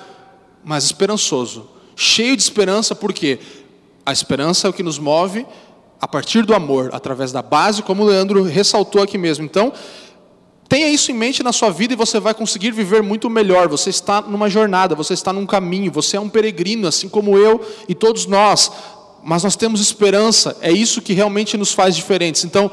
[0.65, 1.71] mas esperançoso.
[1.95, 3.39] Cheio de esperança, porque
[4.05, 5.47] a esperança é o que nos move
[6.01, 9.45] a partir do amor, através da base, como o Leandro ressaltou aqui mesmo.
[9.45, 9.73] Então,
[10.69, 13.69] Tenha isso em mente na sua vida e você vai conseguir viver muito melhor.
[13.69, 17.65] Você está numa jornada, você está num caminho, você é um peregrino, assim como eu
[17.89, 18.73] e todos nós.
[19.29, 22.45] Mas nós temos esperança, é isso que realmente nos faz diferentes.
[22.45, 22.71] Então,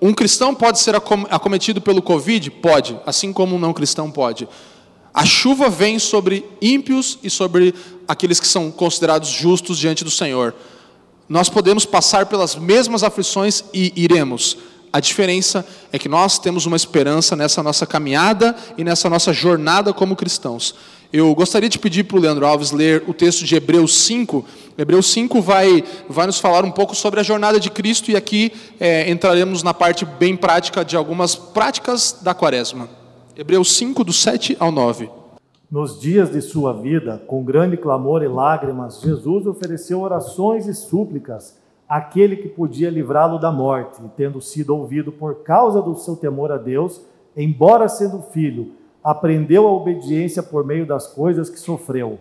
[0.00, 2.48] um cristão pode ser acometido pelo Covid?
[2.48, 4.48] Pode, assim como um não cristão pode.
[5.12, 7.74] A chuva vem sobre ímpios e sobre
[8.06, 10.54] aqueles que são considerados justos diante do Senhor.
[11.28, 14.56] Nós podemos passar pelas mesmas aflições e iremos
[14.96, 19.92] a diferença é que nós temos uma esperança nessa nossa caminhada e nessa nossa jornada
[19.92, 20.74] como cristãos.
[21.16, 24.44] Eu gostaria de pedir para o Leandro Alves ler o texto de Hebreus 5.
[24.76, 28.52] Hebreus 5 vai, vai nos falar um pouco sobre a jornada de Cristo e aqui
[28.78, 32.86] é, entraremos na parte bem prática de algumas práticas da quaresma.
[33.34, 35.08] Hebreus 5, do 7 ao 9.
[35.70, 41.56] Nos dias de sua vida, com grande clamor e lágrimas, Jesus ofereceu orações e súplicas
[41.88, 46.58] aquele que podia livrá-lo da morte, tendo sido ouvido por causa do seu temor a
[46.58, 47.00] Deus,
[47.34, 48.72] embora sendo filho,
[49.06, 52.18] aprendeu a obediência por meio das coisas que sofreu.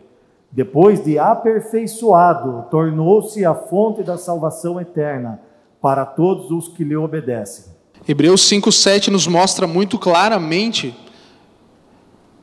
[0.51, 5.41] Depois de aperfeiçoado, tornou-se a fonte da salvação eterna
[5.81, 7.73] para todos os que lhe obedecem.
[8.07, 10.95] Hebreus 5:7 nos mostra muito claramente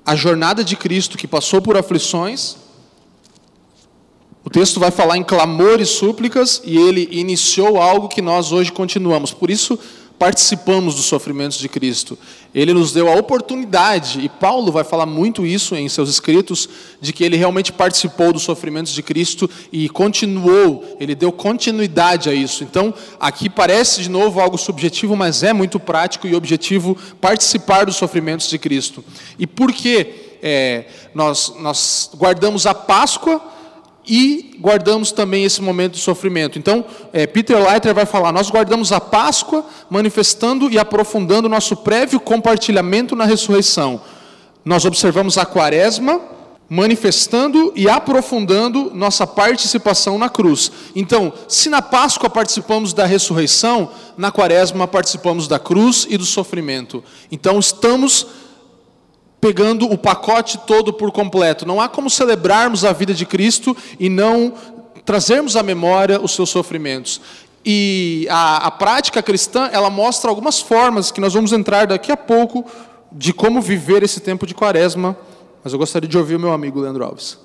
[0.05, 2.57] a jornada de Cristo que passou por aflições,
[4.45, 8.73] o texto vai falar em clamor e súplicas e ele iniciou algo que nós hoje
[8.73, 9.33] continuamos.
[9.33, 9.79] Por isso,
[10.23, 12.17] participamos dos sofrimentos de Cristo.
[12.55, 16.69] Ele nos deu a oportunidade, e Paulo vai falar muito isso em seus escritos,
[17.01, 22.33] de que ele realmente participou dos sofrimentos de Cristo e continuou, ele deu continuidade a
[22.33, 22.63] isso.
[22.63, 27.97] Então, aqui parece de novo algo subjetivo, mas é muito prático e objetivo participar dos
[27.97, 29.05] sofrimentos de Cristo.
[29.41, 33.43] E por que é, nós, nós guardamos a Páscoa?
[34.07, 36.59] E guardamos também esse momento de sofrimento.
[36.59, 42.21] Então, é, Peter Leiter vai falar: nós guardamos a Páscoa, manifestando e aprofundando nosso prévio
[42.21, 44.01] compartilhamento na ressurreição.
[44.65, 46.21] Nós observamos a Quaresma,
[46.69, 50.73] manifestando e aprofundando nossa participação na cruz.
[50.97, 57.05] Então, se na Páscoa participamos da ressurreição, na Quaresma participamos da cruz e do sofrimento.
[57.31, 58.27] Então, estamos
[59.43, 61.67] pegando o pacote todo por completo.
[61.67, 64.55] Não há como celebrarmos a vida de Cristo e não
[65.05, 67.21] trazermos à memória os seus sofrimentos.
[67.67, 72.17] E a, a prática cristã, ela mostra algumas formas que nós vamos entrar daqui a
[72.17, 72.65] pouco
[73.11, 75.17] de como viver esse tempo de quaresma.
[75.65, 77.37] Mas eu gostaria de ouvir o meu amigo Leandro Alves.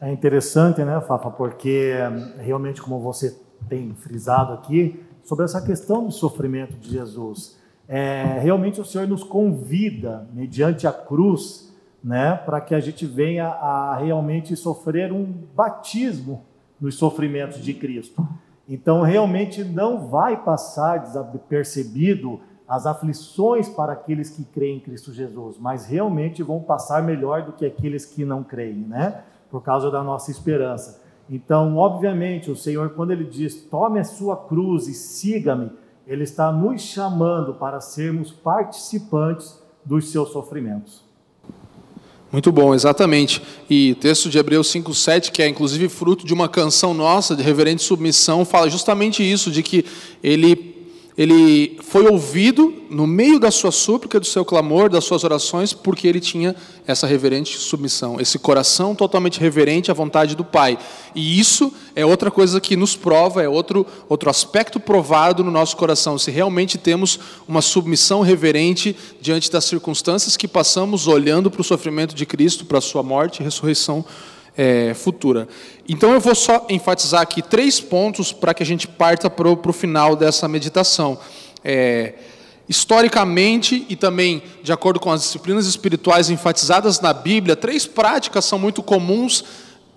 [0.00, 1.94] É interessante, né, Fafa, porque
[2.40, 7.59] realmente, como você tem frisado aqui, sobre essa questão do sofrimento de Jesus
[7.92, 13.48] é, realmente o Senhor nos convida, mediante a cruz, né, para que a gente venha
[13.48, 15.24] a realmente sofrer um
[15.56, 16.44] batismo
[16.80, 18.24] nos sofrimentos de Cristo.
[18.68, 25.58] Então, realmente não vai passar desapercebido as aflições para aqueles que creem em Cristo Jesus,
[25.58, 29.24] mas realmente vão passar melhor do que aqueles que não creem, né?
[29.50, 31.02] Por causa da nossa esperança.
[31.28, 35.72] Então, obviamente, o Senhor, quando Ele diz: tome a sua cruz e siga-me,
[36.10, 41.04] ele está nos chamando para sermos participantes dos seus sofrimentos.
[42.32, 43.40] Muito bom, exatamente.
[43.70, 47.44] E o texto de Hebreus 5,7, que é inclusive fruto de uma canção nossa de
[47.44, 49.84] reverente submissão, fala justamente isso, de que
[50.20, 50.79] ele
[51.20, 56.08] ele foi ouvido no meio da sua súplica, do seu clamor, das suas orações, porque
[56.08, 56.56] ele tinha
[56.86, 60.78] essa reverente submissão, esse coração totalmente reverente à vontade do Pai.
[61.14, 65.76] E isso é outra coisa que nos prova, é outro, outro aspecto provado no nosso
[65.76, 71.64] coração, se realmente temos uma submissão reverente diante das circunstâncias que passamos, olhando para o
[71.64, 74.06] sofrimento de Cristo, para a sua morte e ressurreição
[74.56, 75.48] é, futura.
[75.88, 79.72] Então eu vou só enfatizar aqui três pontos para que a gente parta para o
[79.72, 81.18] final dessa meditação.
[81.64, 82.14] É,
[82.68, 88.60] historicamente e também de acordo com as disciplinas espirituais enfatizadas na Bíblia, três práticas são
[88.60, 89.44] muito comuns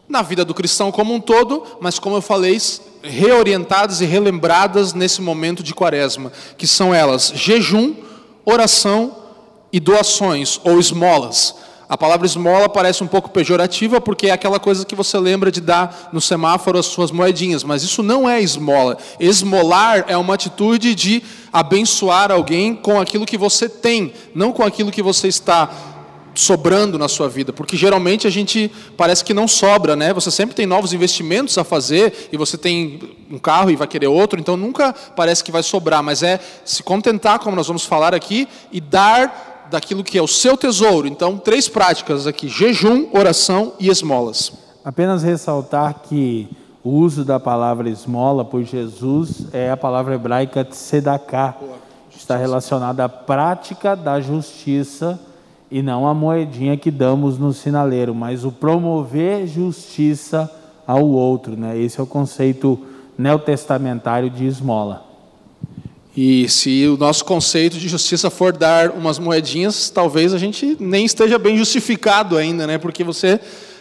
[0.09, 2.59] na vida do cristão como um todo, mas como eu falei,
[3.03, 7.95] reorientadas e relembradas nesse momento de quaresma, que são elas jejum,
[8.43, 9.15] oração
[9.71, 11.55] e doações ou esmolas.
[11.87, 15.59] A palavra esmola parece um pouco pejorativa porque é aquela coisa que você lembra de
[15.59, 18.97] dar no semáforo as suas moedinhas, mas isso não é esmola.
[19.19, 21.21] Esmolar é uma atitude de
[21.51, 25.69] abençoar alguém com aquilo que você tem, não com aquilo que você está
[26.35, 30.11] sobrando na sua vida, porque geralmente a gente parece que não sobra, né?
[30.13, 34.07] Você sempre tem novos investimentos a fazer e você tem um carro e vai querer
[34.07, 38.15] outro, então nunca parece que vai sobrar, mas é se contentar, como nós vamos falar
[38.15, 41.07] aqui, e dar daquilo que é o seu tesouro.
[41.07, 44.53] Então, três práticas aqui: jejum, oração e esmolas.
[44.85, 46.47] Apenas ressaltar que
[46.83, 51.55] o uso da palavra esmola por Jesus é a palavra hebraica tzedakah,
[52.15, 55.19] está relacionada à prática da justiça
[55.71, 60.51] e não a moedinha que damos no sinaleiro, mas o promover justiça
[60.85, 61.75] ao outro, né?
[61.79, 62.79] Esse é o conceito
[63.17, 65.12] neotestamentário de esmola.
[66.15, 71.05] E se o nosso conceito de justiça for dar umas moedinhas, talvez a gente nem
[71.05, 72.77] esteja bem justificado ainda, né?
[72.77, 73.39] Porque você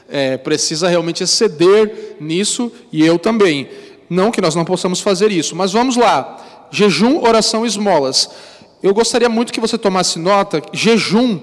[0.09, 3.69] é, precisa realmente exceder nisso e eu também.
[4.09, 6.69] Não que nós não possamos fazer isso, mas vamos lá.
[6.71, 8.31] Jejum, oração, esmolas.
[8.83, 10.63] Eu gostaria muito que você tomasse nota.
[10.73, 11.39] Jejum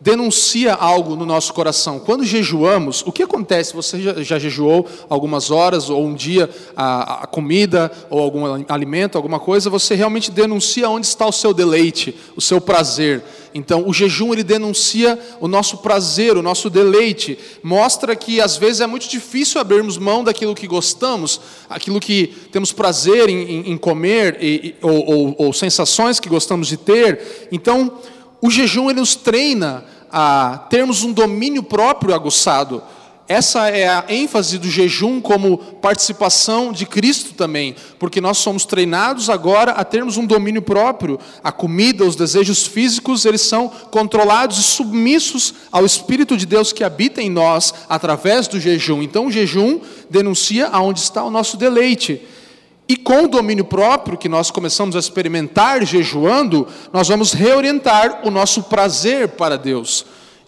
[0.00, 1.98] denuncia algo no nosso coração.
[1.98, 3.74] Quando jejuamos, o que acontece?
[3.74, 9.16] Você já, já jejuou algumas horas, ou um dia a, a, comida, ou algum alimento,
[9.16, 13.22] alguma coisa, você realmente denuncia onde está o seu deleite, o seu prazer.
[13.54, 17.38] Então, o jejum ele denuncia o nosso prazer, o nosso deleite.
[17.62, 22.72] Mostra que às vezes é muito difícil abrirmos mão daquilo que gostamos, aquilo que temos
[22.72, 27.48] prazer em, em, em comer, e, ou, ou, ou sensações que gostamos de ter.
[27.50, 27.98] Então,
[28.40, 32.82] o jejum ele nos treina a termos um domínio próprio aguçado.
[33.28, 39.28] Essa é a ênfase do jejum como participação de Cristo também, porque nós somos treinados
[39.28, 41.20] agora a termos um domínio próprio.
[41.44, 46.82] A comida, os desejos físicos, eles são controlados e submissos ao Espírito de Deus que
[46.82, 49.02] habita em nós através do jejum.
[49.02, 49.78] Então, o jejum
[50.08, 52.22] denuncia aonde está o nosso deleite.
[52.88, 58.30] E com o domínio próprio que nós começamos a experimentar jejuando, nós vamos reorientar o
[58.30, 60.06] nosso prazer para Deus.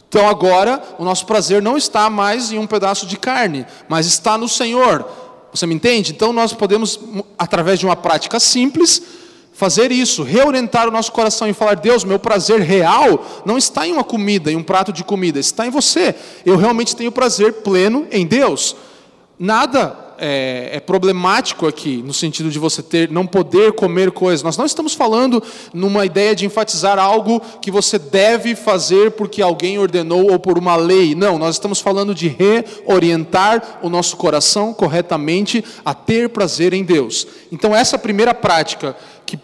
[0.08, 4.38] Então agora, o nosso prazer não está mais em um pedaço de carne, mas está
[4.38, 5.06] no Senhor.
[5.52, 6.12] Você me entende?
[6.12, 6.98] Então nós podemos,
[7.38, 9.02] através de uma prática simples,
[9.52, 13.92] fazer isso, reorientar o nosso coração e falar: Deus, meu prazer real não está em
[13.92, 16.14] uma comida, em um prato de comida, está em você.
[16.46, 18.74] Eu realmente tenho prazer pleno em Deus.
[19.38, 24.42] Nada é, é, problemático aqui, no sentido de você ter, não poder comer coisas.
[24.42, 25.42] Nós não estamos falando
[25.72, 30.76] numa ideia de enfatizar algo que você deve fazer porque alguém ordenou ou por uma
[30.76, 31.14] lei.
[31.14, 37.26] Não, nós estamos falando de reorientar o nosso coração corretamente a ter prazer em Deus.
[37.50, 38.94] Então, essa primeira prática
[39.24, 39.38] que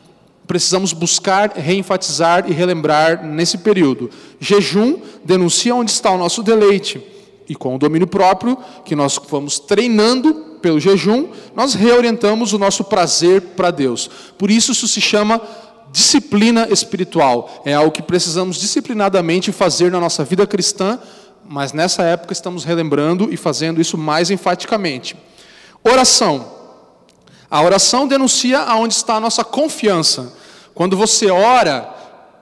[0.47, 4.11] precisamos buscar, reenfatizar e relembrar nesse período.
[4.39, 7.03] Jejum denuncia onde está o nosso deleite.
[7.49, 12.83] E com o domínio próprio, que nós vamos treinando pelo jejum, nós reorientamos o nosso
[12.83, 14.11] prazer para Deus.
[14.37, 15.41] Por isso, isso se chama
[15.93, 17.63] disciplina espiritual.
[17.65, 20.99] É algo que precisamos disciplinadamente fazer na nossa vida cristã,
[21.49, 25.17] mas nessa época estamos relembrando e fazendo isso mais enfaticamente.
[25.85, 26.53] Oração.
[27.49, 30.33] A oração denuncia aonde está a nossa confiança.
[30.75, 31.83] Quando você ora,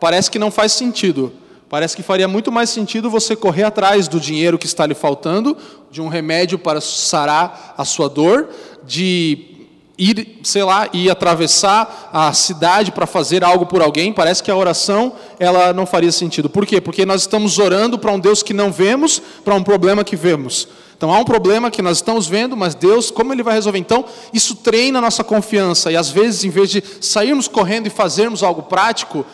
[0.01, 1.31] parece que não faz sentido.
[1.75, 5.57] Parece que faria muito mais sentido você correr atrás do dinheiro que está lhe faltando,
[5.91, 8.49] de um remédio para sarar a sua dor,
[8.85, 9.67] de
[9.99, 14.13] ir, sei lá, ir atravessar a cidade para fazer algo por alguém.
[14.13, 16.49] Parece que a oração ela não faria sentido.
[16.49, 16.81] Por quê?
[16.81, 20.69] Porque nós estamos orando para um Deus que não vemos, para um problema que vemos.
[20.97, 23.81] Então há um problema que nós estamos vendo, mas Deus, como Ele vai resolver?
[23.81, 25.91] Então, isso treina a nossa confiança.
[25.91, 29.27] E às vezes, em vez de sairmos correndo e fazermos algo prático,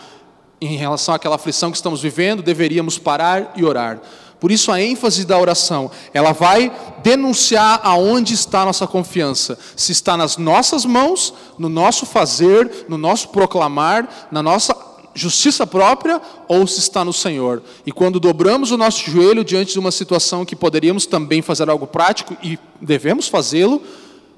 [0.60, 4.00] em relação àquela aflição que estamos vivendo, deveríamos parar e orar.
[4.38, 9.58] Por isso a ênfase da oração, ela vai denunciar aonde está a nossa confiança.
[9.76, 14.74] Se está nas nossas mãos, no nosso fazer, no nosso proclamar, na nossa
[15.14, 17.62] justiça própria, ou se está no Senhor.
[17.84, 21.86] E quando dobramos o nosso joelho diante de uma situação que poderíamos também fazer algo
[21.86, 23.82] prático e devemos fazê-lo,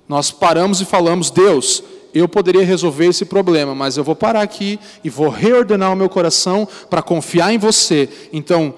[0.09, 1.83] nós paramos e falamos: Deus,
[2.15, 6.09] eu poderia resolver esse problema, mas eu vou parar aqui e vou reordenar o meu
[6.09, 8.09] coração para confiar em você.
[8.33, 8.75] Então,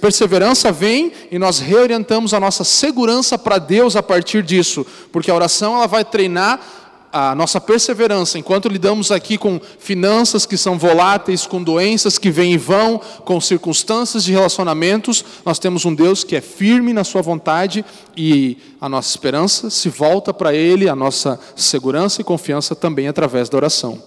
[0.00, 5.34] perseverança vem e nós reorientamos a nossa segurança para Deus a partir disso, porque a
[5.34, 6.60] oração ela vai treinar
[7.14, 12.54] a nossa perseverança, enquanto lidamos aqui com finanças que são voláteis, com doenças que vêm
[12.54, 17.22] e vão, com circunstâncias de relacionamentos, nós temos um Deus que é firme na sua
[17.22, 17.84] vontade
[18.16, 23.48] e a nossa esperança se volta para Ele, a nossa segurança e confiança também através
[23.48, 24.02] da oração.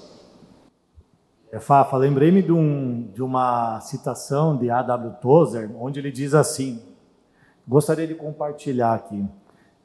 [1.49, 5.13] É, Fafa, lembrei-me de, um, de uma citação de A.W.
[5.21, 6.81] Tozer, onde ele diz assim:
[7.65, 9.25] gostaria de compartilhar aqui.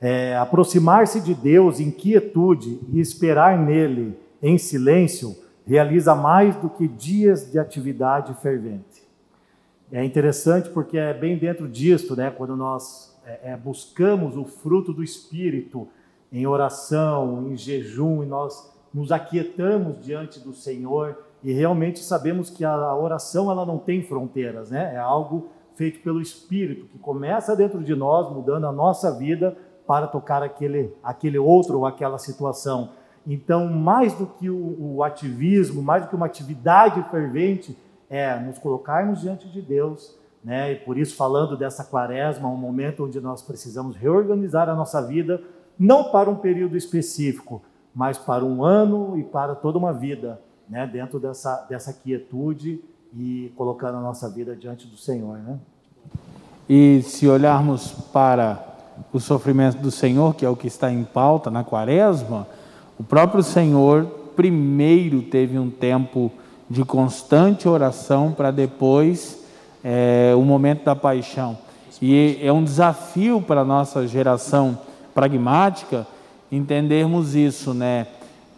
[0.05, 6.89] É, Aproximar-se de Deus em quietude e esperar nele em silêncio realiza mais do que
[6.89, 9.09] dias de atividade fervente.
[9.93, 14.93] É interessante porque é bem dentro disto, né, quando nós é, é, buscamos o fruto
[14.93, 15.87] do Espírito
[16.33, 22.65] em oração, em jejum, e nós nos aquietamos diante do Senhor e realmente sabemos que
[22.65, 24.95] a oração ela não tem fronteiras, né?
[24.95, 29.57] É algo feito pelo Espírito que começa dentro de nós, mudando a nossa vida
[29.87, 32.91] para tocar aquele, aquele outro ou aquela situação.
[33.27, 37.77] Então, mais do que o, o ativismo, mais do que uma atividade fervente,
[38.11, 40.73] é nos colocarmos diante de Deus, né?
[40.73, 45.43] E por isso falando dessa quaresma, um momento onde nós precisamos reorganizar a nossa vida,
[45.79, 47.63] não para um período específico,
[47.95, 50.87] mas para um ano e para toda uma vida, né?
[50.87, 52.83] Dentro dessa dessa quietude
[53.15, 55.59] e colocando a nossa vida diante do Senhor, né?
[56.69, 58.72] E se olharmos para
[59.13, 62.47] o sofrimento do Senhor, que é o que está em pauta na quaresma,
[62.99, 64.05] o próprio Senhor
[64.37, 66.31] primeiro teve um tempo
[66.69, 69.45] de constante oração para depois
[69.85, 71.57] é, o momento da paixão.
[72.01, 74.79] E é um desafio para a nossa geração
[75.15, 76.07] pragmática
[76.51, 78.07] entendermos isso, né?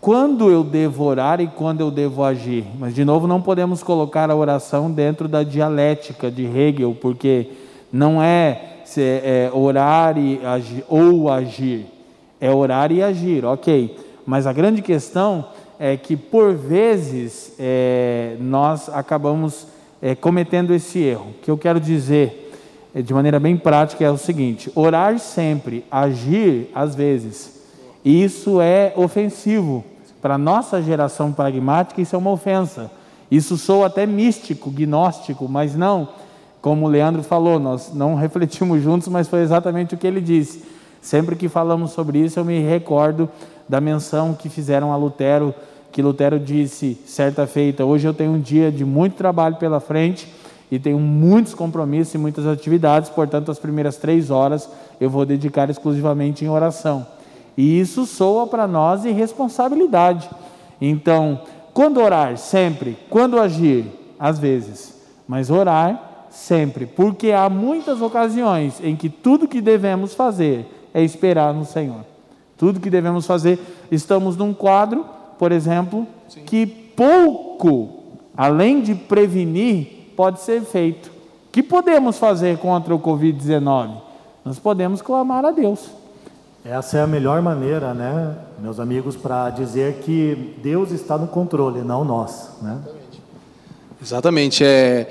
[0.00, 2.66] Quando eu devo orar e quando eu devo agir.
[2.78, 7.50] Mas, de novo, não podemos colocar a oração dentro da dialética de Hegel, porque
[7.90, 11.86] não é é, é orar e agir, ou agir.
[12.40, 13.96] É orar e agir, ok.
[14.26, 15.46] Mas a grande questão
[15.78, 19.66] é que, por vezes, é, nós acabamos
[20.00, 21.30] é, cometendo esse erro.
[21.30, 22.52] O que eu quero dizer,
[22.94, 27.62] é, de maneira bem prática, é o seguinte: orar sempre, agir às vezes.
[28.04, 29.84] E isso é ofensivo.
[30.20, 32.90] Para a nossa geração pragmática, isso é uma ofensa.
[33.30, 36.08] Isso soa até místico, gnóstico, mas não
[36.64, 40.64] como o Leandro falou, nós não refletimos juntos, mas foi exatamente o que ele disse.
[40.98, 43.28] Sempre que falamos sobre isso, eu me recordo
[43.68, 45.54] da menção que fizeram a Lutero,
[45.92, 50.26] que Lutero disse certa feita: Hoje eu tenho um dia de muito trabalho pela frente
[50.70, 54.66] e tenho muitos compromissos e muitas atividades, portanto, as primeiras três horas
[54.98, 57.06] eu vou dedicar exclusivamente em oração.
[57.58, 60.30] E isso soa para nós irresponsabilidade.
[60.80, 61.42] Então,
[61.74, 62.38] quando orar?
[62.38, 62.96] Sempre.
[63.10, 63.84] Quando agir?
[64.18, 64.94] Às vezes.
[65.28, 71.54] Mas orar sempre, porque há muitas ocasiões em que tudo que devemos fazer é esperar
[71.54, 72.04] no Senhor.
[72.58, 73.58] Tudo que devemos fazer,
[73.90, 75.06] estamos num quadro,
[75.38, 76.42] por exemplo, Sim.
[76.44, 81.08] que pouco, além de prevenir, pode ser feito.
[81.08, 83.96] O que podemos fazer contra o Covid-19?
[84.44, 85.88] Nós podemos clamar a Deus.
[86.64, 91.82] Essa é a melhor maneira, né, meus amigos, para dizer que Deus está no controle,
[91.82, 92.80] não nós, né?
[94.00, 94.64] Exatamente.
[94.64, 95.08] É,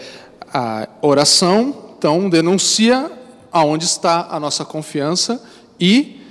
[0.53, 3.11] a oração, então, denuncia
[3.51, 5.41] aonde está a nossa confiança
[5.79, 6.21] e,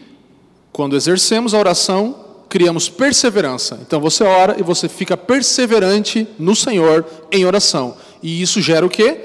[0.72, 3.78] quando exercemos a oração, criamos perseverança.
[3.80, 7.96] Então você ora e você fica perseverante no Senhor em oração.
[8.22, 9.18] E isso gera o quê?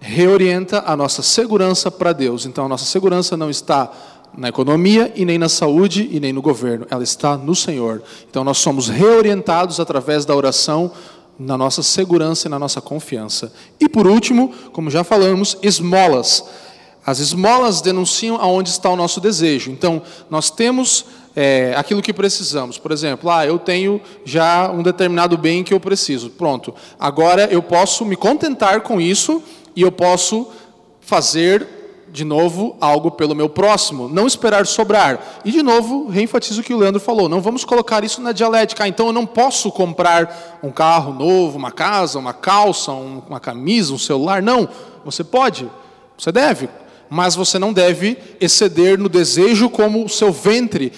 [0.00, 2.44] Reorienta a nossa segurança para Deus.
[2.44, 3.92] Então a nossa segurança não está
[4.36, 8.02] na economia e nem na saúde e nem no governo, ela está no Senhor.
[8.28, 10.90] Então nós somos reorientados através da oração
[11.44, 13.52] na nossa segurança e na nossa confiança.
[13.80, 16.44] E por último, como já falamos, esmolas.
[17.04, 19.70] As esmolas denunciam aonde está o nosso desejo.
[19.70, 22.78] Então, nós temos é, aquilo que precisamos.
[22.78, 26.30] Por exemplo, ah, eu tenho já um determinado bem que eu preciso.
[26.30, 26.74] Pronto.
[26.98, 29.42] Agora eu posso me contentar com isso
[29.74, 30.46] e eu posso
[31.00, 31.81] fazer
[32.12, 35.40] de novo, algo pelo meu próximo, não esperar sobrar.
[35.46, 38.84] E, de novo, reenfatizo o que o Leandro falou: não vamos colocar isso na dialética.
[38.84, 43.94] Ah, então eu não posso comprar um carro novo, uma casa, uma calça, uma camisa,
[43.94, 44.42] um celular.
[44.42, 44.68] Não,
[45.02, 45.70] você pode,
[46.18, 46.68] você deve,
[47.08, 50.92] mas você não deve exceder no desejo como o seu ventre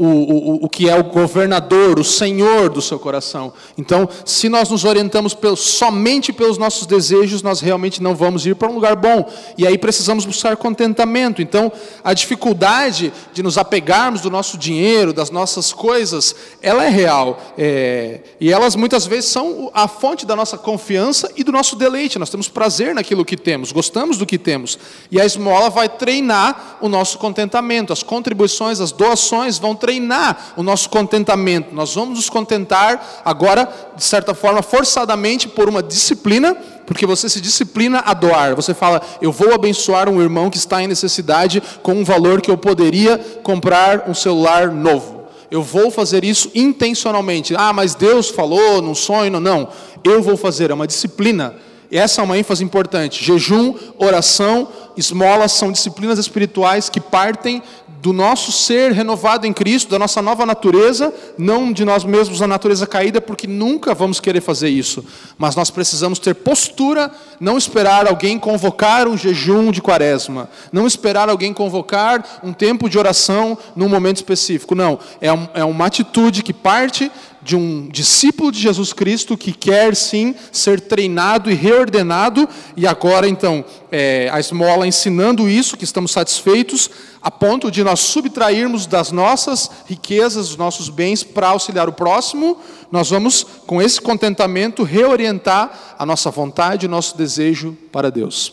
[0.00, 3.52] o, o, o que é o governador, o senhor do seu coração.
[3.76, 8.56] Então, se nós nos orientamos pelo, somente pelos nossos desejos, nós realmente não vamos ir
[8.56, 9.30] para um lugar bom.
[9.58, 11.42] E aí precisamos buscar contentamento.
[11.42, 11.70] Então,
[12.02, 17.38] a dificuldade de nos apegarmos do nosso dinheiro, das nossas coisas, ela é real.
[17.58, 22.18] É, e elas muitas vezes são a fonte da nossa confiança e do nosso deleite.
[22.18, 24.78] Nós temos prazer naquilo que temos, gostamos do que temos.
[25.10, 27.92] E a esmola vai treinar o nosso contentamento.
[27.92, 31.74] As contribuições, as doações vão treinar treinar o nosso contentamento.
[31.74, 36.54] Nós vamos nos contentar agora, de certa forma, forçadamente por uma disciplina,
[36.86, 38.54] porque você se disciplina a doar.
[38.54, 42.50] Você fala, eu vou abençoar um irmão que está em necessidade com um valor que
[42.50, 45.24] eu poderia comprar um celular novo.
[45.50, 47.54] Eu vou fazer isso intencionalmente.
[47.56, 49.40] Ah, mas Deus falou num sonho.
[49.40, 49.68] Não,
[50.04, 51.56] eu vou fazer, é uma disciplina.
[51.90, 53.24] E essa é uma ênfase importante.
[53.24, 57.62] Jejum, oração, esmolas são disciplinas espirituais que partem
[58.00, 62.46] do nosso ser renovado em Cristo, da nossa nova natureza, não de nós mesmos a
[62.46, 65.04] natureza caída, porque nunca vamos querer fazer isso.
[65.36, 71.28] Mas nós precisamos ter postura, não esperar alguém convocar um jejum de quaresma, não esperar
[71.28, 74.74] alguém convocar um tempo de oração num momento específico.
[74.74, 77.12] Não, é, um, é uma atitude que parte
[77.50, 83.28] de um discípulo de Jesus Cristo que quer sim ser treinado e reordenado, e agora
[83.28, 86.88] então é, a esmola ensinando isso, que estamos satisfeitos,
[87.20, 92.56] a ponto de nós subtrairmos das nossas riquezas, dos nossos bens para auxiliar o próximo,
[92.88, 98.52] nós vamos, com esse contentamento, reorientar a nossa vontade, o nosso desejo para Deus.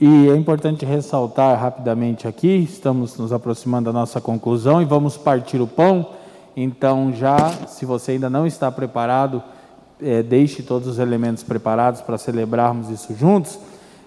[0.00, 5.60] E é importante ressaltar rapidamente aqui, estamos nos aproximando da nossa conclusão e vamos partir
[5.60, 6.23] o pão.
[6.56, 9.42] Então, já, se você ainda não está preparado,
[10.00, 13.58] é, deixe todos os elementos preparados para celebrarmos isso juntos.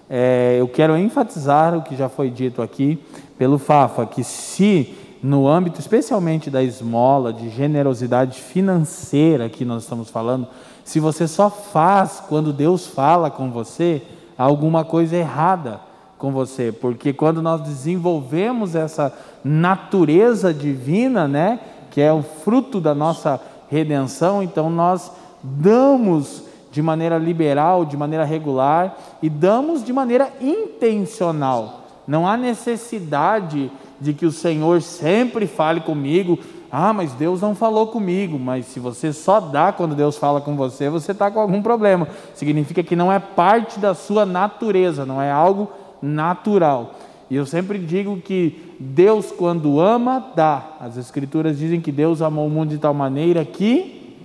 [0.08, 2.98] É, eu quero enfatizar o que já foi dito aqui
[3.36, 10.08] pelo Fafa, que se no âmbito especialmente da esmola, de generosidade financeira que nós estamos
[10.08, 10.46] falando,
[10.84, 14.00] se você só faz quando Deus fala com você,
[14.38, 15.80] há alguma coisa errada
[16.16, 19.12] com você, porque quando nós desenvolvemos essa
[19.44, 21.60] natureza divina, né,
[21.98, 25.10] que é o fruto da nossa redenção, então nós
[25.42, 31.80] damos de maneira liberal, de maneira regular e damos de maneira intencional.
[32.06, 33.68] Não há necessidade
[34.00, 36.38] de que o Senhor sempre fale comigo.
[36.70, 38.38] Ah, mas Deus não falou comigo.
[38.38, 42.06] Mas se você só dá quando Deus fala com você, você está com algum problema.
[42.32, 45.68] Significa que não é parte da sua natureza, não é algo
[46.00, 46.94] natural.
[47.30, 50.76] E eu sempre digo que Deus, quando ama, dá.
[50.80, 54.16] As Escrituras dizem que Deus amou o mundo de tal maneira que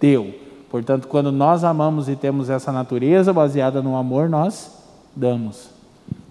[0.00, 0.34] deu.
[0.70, 4.72] Portanto, quando nós amamos e temos essa natureza baseada no amor, nós
[5.14, 5.70] damos.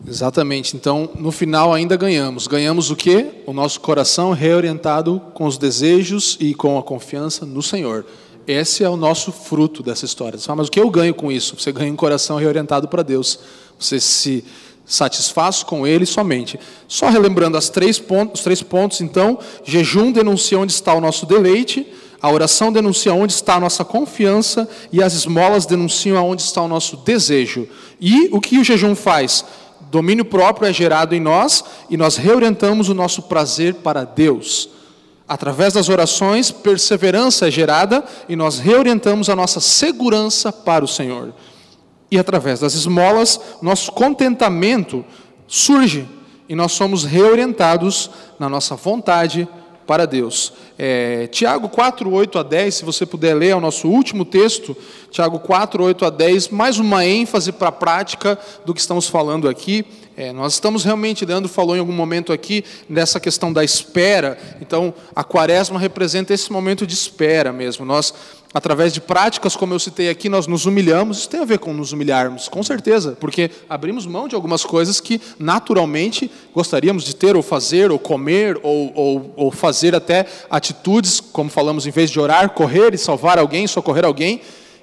[0.06, 0.76] Exatamente.
[0.76, 2.46] Então, no final ainda ganhamos.
[2.46, 3.42] Ganhamos o quê?
[3.48, 8.06] O nosso coração reorientado com os desejos e com a confiança no Senhor.
[8.46, 10.38] Esse é o nosso fruto dessa história.
[10.38, 11.58] Você fala, mas o que eu ganho com isso?
[11.58, 13.40] Você ganha um coração reorientado para Deus.
[13.80, 14.44] Você se
[14.86, 16.60] satisfaz com ele somente.
[16.88, 21.26] Só relembrando as três pontos, os três pontos, então, jejum denuncia onde está o nosso
[21.26, 21.88] deleite,
[22.22, 26.68] a oração denuncia onde está a nossa confiança e as esmolas denunciam aonde está o
[26.68, 27.68] nosso desejo.
[28.00, 29.44] E o que o jejum faz?
[29.92, 34.70] Domínio próprio é gerado em nós e nós reorientamos o nosso prazer para Deus.
[35.28, 41.34] Através das orações, perseverança é gerada e nós reorientamos a nossa segurança para o Senhor
[42.14, 45.04] e através das esmolas, nosso contentamento
[45.48, 46.08] surge
[46.48, 48.08] e nós somos reorientados
[48.38, 49.48] na nossa vontade
[49.88, 50.54] para Deus.
[50.78, 54.78] É, Tiago 4, 8 a 10, se você puder ler, é o nosso último texto,
[55.10, 59.50] Tiago 4, 8 a 10, mais uma ênfase para a prática do que estamos falando
[59.50, 59.84] aqui.
[60.16, 64.94] É, nós estamos realmente, Leandro falou em algum momento aqui, nessa questão da espera, então
[65.16, 67.84] a quaresma representa esse momento de espera mesmo.
[67.84, 68.14] Nós
[68.54, 71.20] através de práticas, como eu citei aqui, nós nos humilhamos.
[71.20, 75.00] Isso tem a ver com nos humilharmos, com certeza, porque abrimos mão de algumas coisas
[75.00, 81.20] que naturalmente gostaríamos de ter, ou fazer, ou comer, ou, ou, ou fazer até atitudes,
[81.20, 84.40] como falamos, em vez de orar, correr e salvar alguém, socorrer alguém,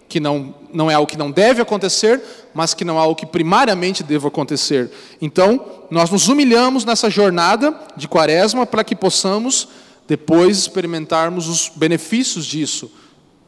[0.08, 2.20] que não, não é algo que não deve acontecer,
[2.52, 4.90] mas que não é algo que primariamente deve acontecer.
[5.22, 9.68] Então, nós nos humilhamos nessa jornada de quaresma para que possamos
[10.08, 12.90] depois experimentarmos os benefícios disso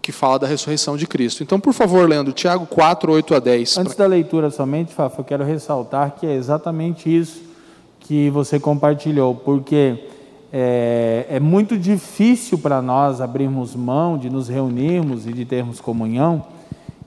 [0.03, 1.44] que fala da ressurreição de Cristo.
[1.44, 3.78] Então, por favor, Leandro, Tiago 4, 8 a 10.
[3.78, 7.40] Antes da leitura somente, Fafa, eu quero ressaltar que é exatamente isso
[8.00, 9.96] que você compartilhou, porque
[10.53, 16.44] é, é muito difícil para nós abrirmos mão de nos reunirmos e de termos comunhão,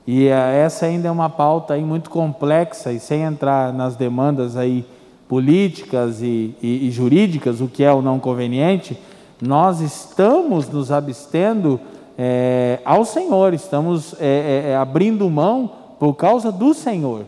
[0.08, 4.56] e é, essa ainda é uma pauta aí muito complexa, e sem entrar nas demandas
[4.56, 4.86] aí
[5.28, 8.98] políticas e, e, e jurídicas, o que é o não conveniente,
[9.42, 11.80] nós estamos nos abstendo
[12.18, 17.26] é, ao Senhor, estamos é, é, é, abrindo mão por causa do Senhor.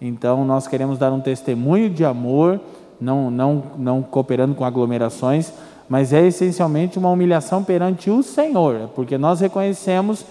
[0.00, 2.60] Então, nós queremos dar um testemunho de amor,
[3.00, 5.52] não, não, não cooperando com aglomerações,
[5.88, 10.24] mas é essencialmente uma humilhação perante o Senhor, porque nós reconhecemos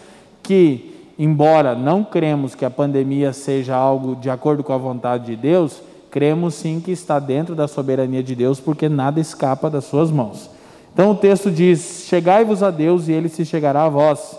[0.44, 5.36] que, embora não cremos que a pandemia seja algo de acordo com a vontade de
[5.36, 5.82] Deus,
[6.12, 10.57] cremos sim que está dentro da soberania de Deus, porque nada escapa das suas mãos.
[10.98, 14.36] Então o texto diz: Chegai-vos a Deus e ele se chegará a vós.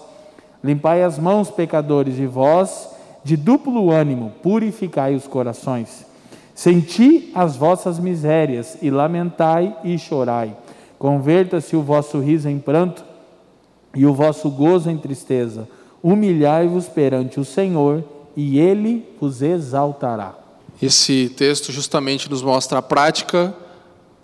[0.62, 2.88] Limpai as mãos, pecadores, e vós,
[3.22, 6.04] de duplo ânimo, purificai os corações.
[6.52, 10.56] Senti as vossas misérias e lamentai e chorai.
[10.98, 13.04] Converta-se o vosso riso em pranto
[13.94, 15.68] e o vosso gozo em tristeza.
[16.02, 18.02] Humilhai-vos perante o Senhor
[18.36, 20.34] e ele vos exaltará.
[20.82, 23.54] Esse texto justamente nos mostra a prática,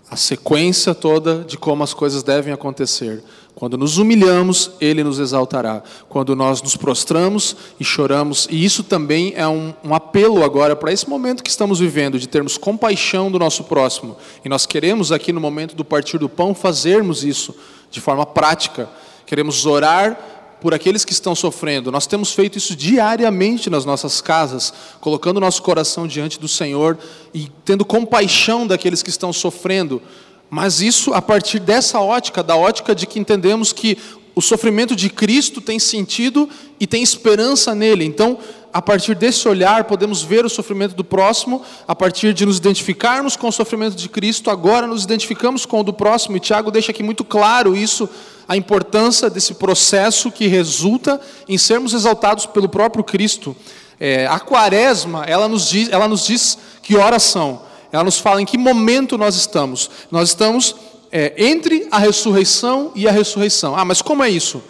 [0.09, 3.23] a sequência toda de como as coisas devem acontecer.
[3.55, 5.81] Quando nos humilhamos, Ele nos exaltará.
[6.09, 10.91] Quando nós nos prostramos e choramos, e isso também é um, um apelo agora para
[10.91, 14.17] esse momento que estamos vivendo, de termos compaixão do nosso próximo.
[14.43, 17.55] E nós queremos aqui no momento do partir do pão fazermos isso
[17.89, 18.89] de forma prática.
[19.25, 20.34] Queremos orar
[20.65, 21.91] por aqueles que estão sofrendo.
[21.91, 26.97] Nós temos feito isso diariamente nas nossas casas, colocando nosso coração diante do Senhor
[27.31, 30.01] e tendo compaixão daqueles que estão sofrendo
[30.49, 33.97] mas isso a partir dessa ótica, da ótica de que entendemos que
[34.35, 38.03] o sofrimento de Cristo tem sentido e tem esperança nele.
[38.03, 38.37] Então,
[38.73, 43.37] a partir desse olhar, podemos ver o sofrimento do próximo, a partir de nos identificarmos
[43.37, 46.35] com o sofrimento de Cristo, agora nos identificamos com o do próximo.
[46.35, 48.09] E Tiago deixa aqui muito claro isso,
[48.45, 53.55] a importância desse processo que resulta em sermos exaltados pelo próprio Cristo.
[53.97, 57.61] É, a quaresma, ela nos diz, ela nos diz que horas são.
[57.89, 59.89] Ela nos fala em que momento nós estamos.
[60.11, 60.75] Nós estamos
[61.11, 63.75] é, entre a ressurreição e a ressurreição.
[63.75, 64.61] Ah, mas como é isso?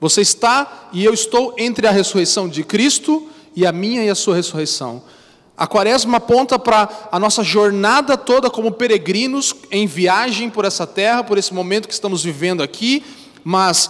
[0.00, 4.14] Você está e eu estou entre a ressurreição de Cristo e a minha e a
[4.14, 5.02] sua ressurreição.
[5.56, 11.22] A quaresma aponta para a nossa jornada toda como peregrinos em viagem por essa terra,
[11.22, 13.04] por esse momento que estamos vivendo aqui,
[13.44, 13.88] mas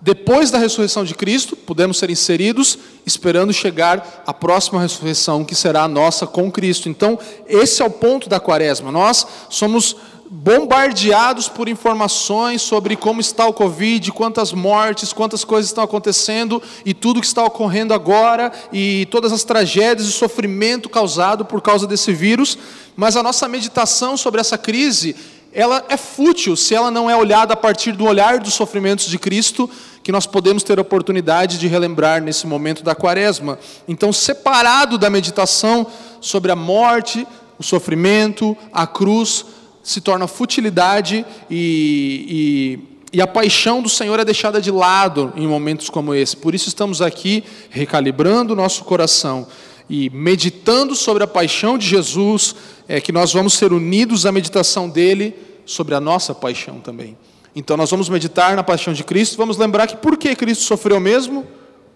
[0.00, 5.82] depois da ressurreição de Cristo, podemos ser inseridos esperando chegar à próxima ressurreição, que será
[5.82, 6.88] a nossa com Cristo.
[6.88, 7.18] Então,
[7.48, 8.92] esse é o ponto da quaresma.
[8.92, 9.96] Nós somos
[10.30, 16.92] bombardeados por informações sobre como está o Covid, quantas mortes, quantas coisas estão acontecendo e
[16.92, 22.12] tudo que está ocorrendo agora e todas as tragédias e sofrimento causado por causa desse
[22.12, 22.58] vírus,
[22.94, 25.16] mas a nossa meditação sobre essa crise
[25.50, 29.18] ela é fútil se ela não é olhada a partir do olhar dos sofrimentos de
[29.18, 29.68] Cristo,
[30.02, 33.58] que nós podemos ter a oportunidade de relembrar nesse momento da quaresma.
[33.86, 35.86] Então, separado da meditação
[36.20, 37.26] sobre a morte,
[37.58, 39.44] o sofrimento, a cruz,
[39.82, 42.78] se torna futilidade e,
[43.12, 46.36] e, e a paixão do Senhor é deixada de lado em momentos como esse.
[46.36, 49.46] Por isso, estamos aqui recalibrando o nosso coração
[49.88, 52.54] e meditando sobre a paixão de Jesus,
[52.86, 57.16] é que nós vamos ser unidos à meditação dele sobre a nossa paixão também.
[57.54, 61.00] Então nós vamos meditar na paixão de Cristo, vamos lembrar que por que Cristo sofreu
[61.00, 61.46] mesmo?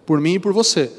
[0.05, 0.91] Por mim e por você.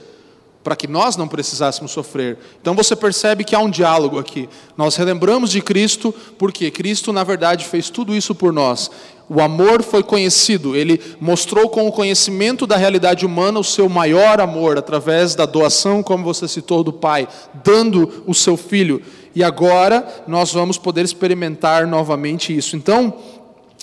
[0.64, 2.38] Para que nós não precisássemos sofrer.
[2.60, 4.48] Então você percebe que há um diálogo aqui.
[4.76, 8.90] Nós relembramos de Cristo, porque Cristo, na verdade, fez tudo isso por nós.
[9.28, 14.38] O amor foi conhecido, ele mostrou com o conhecimento da realidade humana o seu maior
[14.40, 17.26] amor, através da doação, como você citou, do Pai,
[17.62, 19.00] dando o seu filho.
[19.34, 22.76] E agora nós vamos poder experimentar novamente isso.
[22.76, 23.14] Então,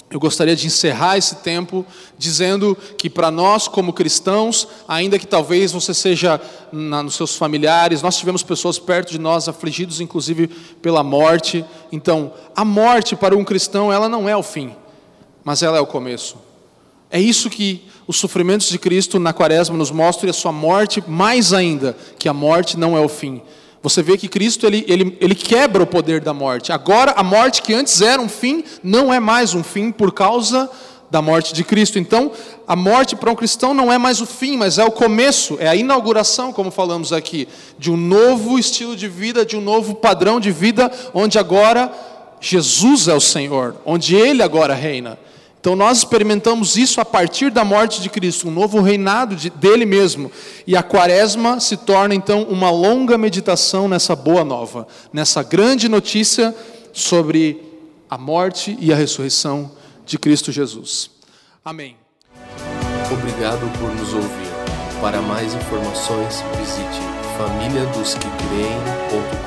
[0.09, 1.85] eu gostaria de encerrar esse tempo
[2.17, 6.39] dizendo que para nós, como cristãos, ainda que talvez você seja
[6.71, 10.47] na, nos seus familiares, nós tivemos pessoas perto de nós afligidos, inclusive
[10.81, 11.63] pela morte.
[11.91, 14.75] Então, a morte para um cristão, ela não é o fim,
[15.45, 16.37] mas ela é o começo.
[17.09, 21.03] É isso que os sofrimentos de Cristo na Quaresma nos mostram e a sua morte,
[21.07, 23.41] mais ainda, que a morte não é o fim,
[23.83, 26.71] você vê que Cristo ele, ele, ele quebra o poder da morte.
[26.71, 30.69] Agora, a morte que antes era um fim, não é mais um fim por causa
[31.09, 31.99] da morte de Cristo.
[31.99, 32.31] Então,
[32.67, 35.67] a morte para um cristão não é mais o fim, mas é o começo, é
[35.67, 40.39] a inauguração, como falamos aqui, de um novo estilo de vida, de um novo padrão
[40.39, 41.91] de vida, onde agora
[42.39, 45.19] Jesus é o Senhor, onde Ele agora reina.
[45.61, 49.85] Então nós experimentamos isso a partir da morte de Cristo, um novo reinado de, dele
[49.85, 50.31] mesmo.
[50.65, 56.55] E a quaresma se torna então uma longa meditação nessa boa nova, nessa grande notícia
[56.91, 57.61] sobre
[58.09, 59.69] a morte e a ressurreição
[60.03, 61.11] de Cristo Jesus.
[61.63, 61.95] Amém.
[63.11, 64.49] Obrigado por nos ouvir.
[64.99, 66.99] Para mais informações, visite
[67.37, 69.40] famíliadosquecreem.com.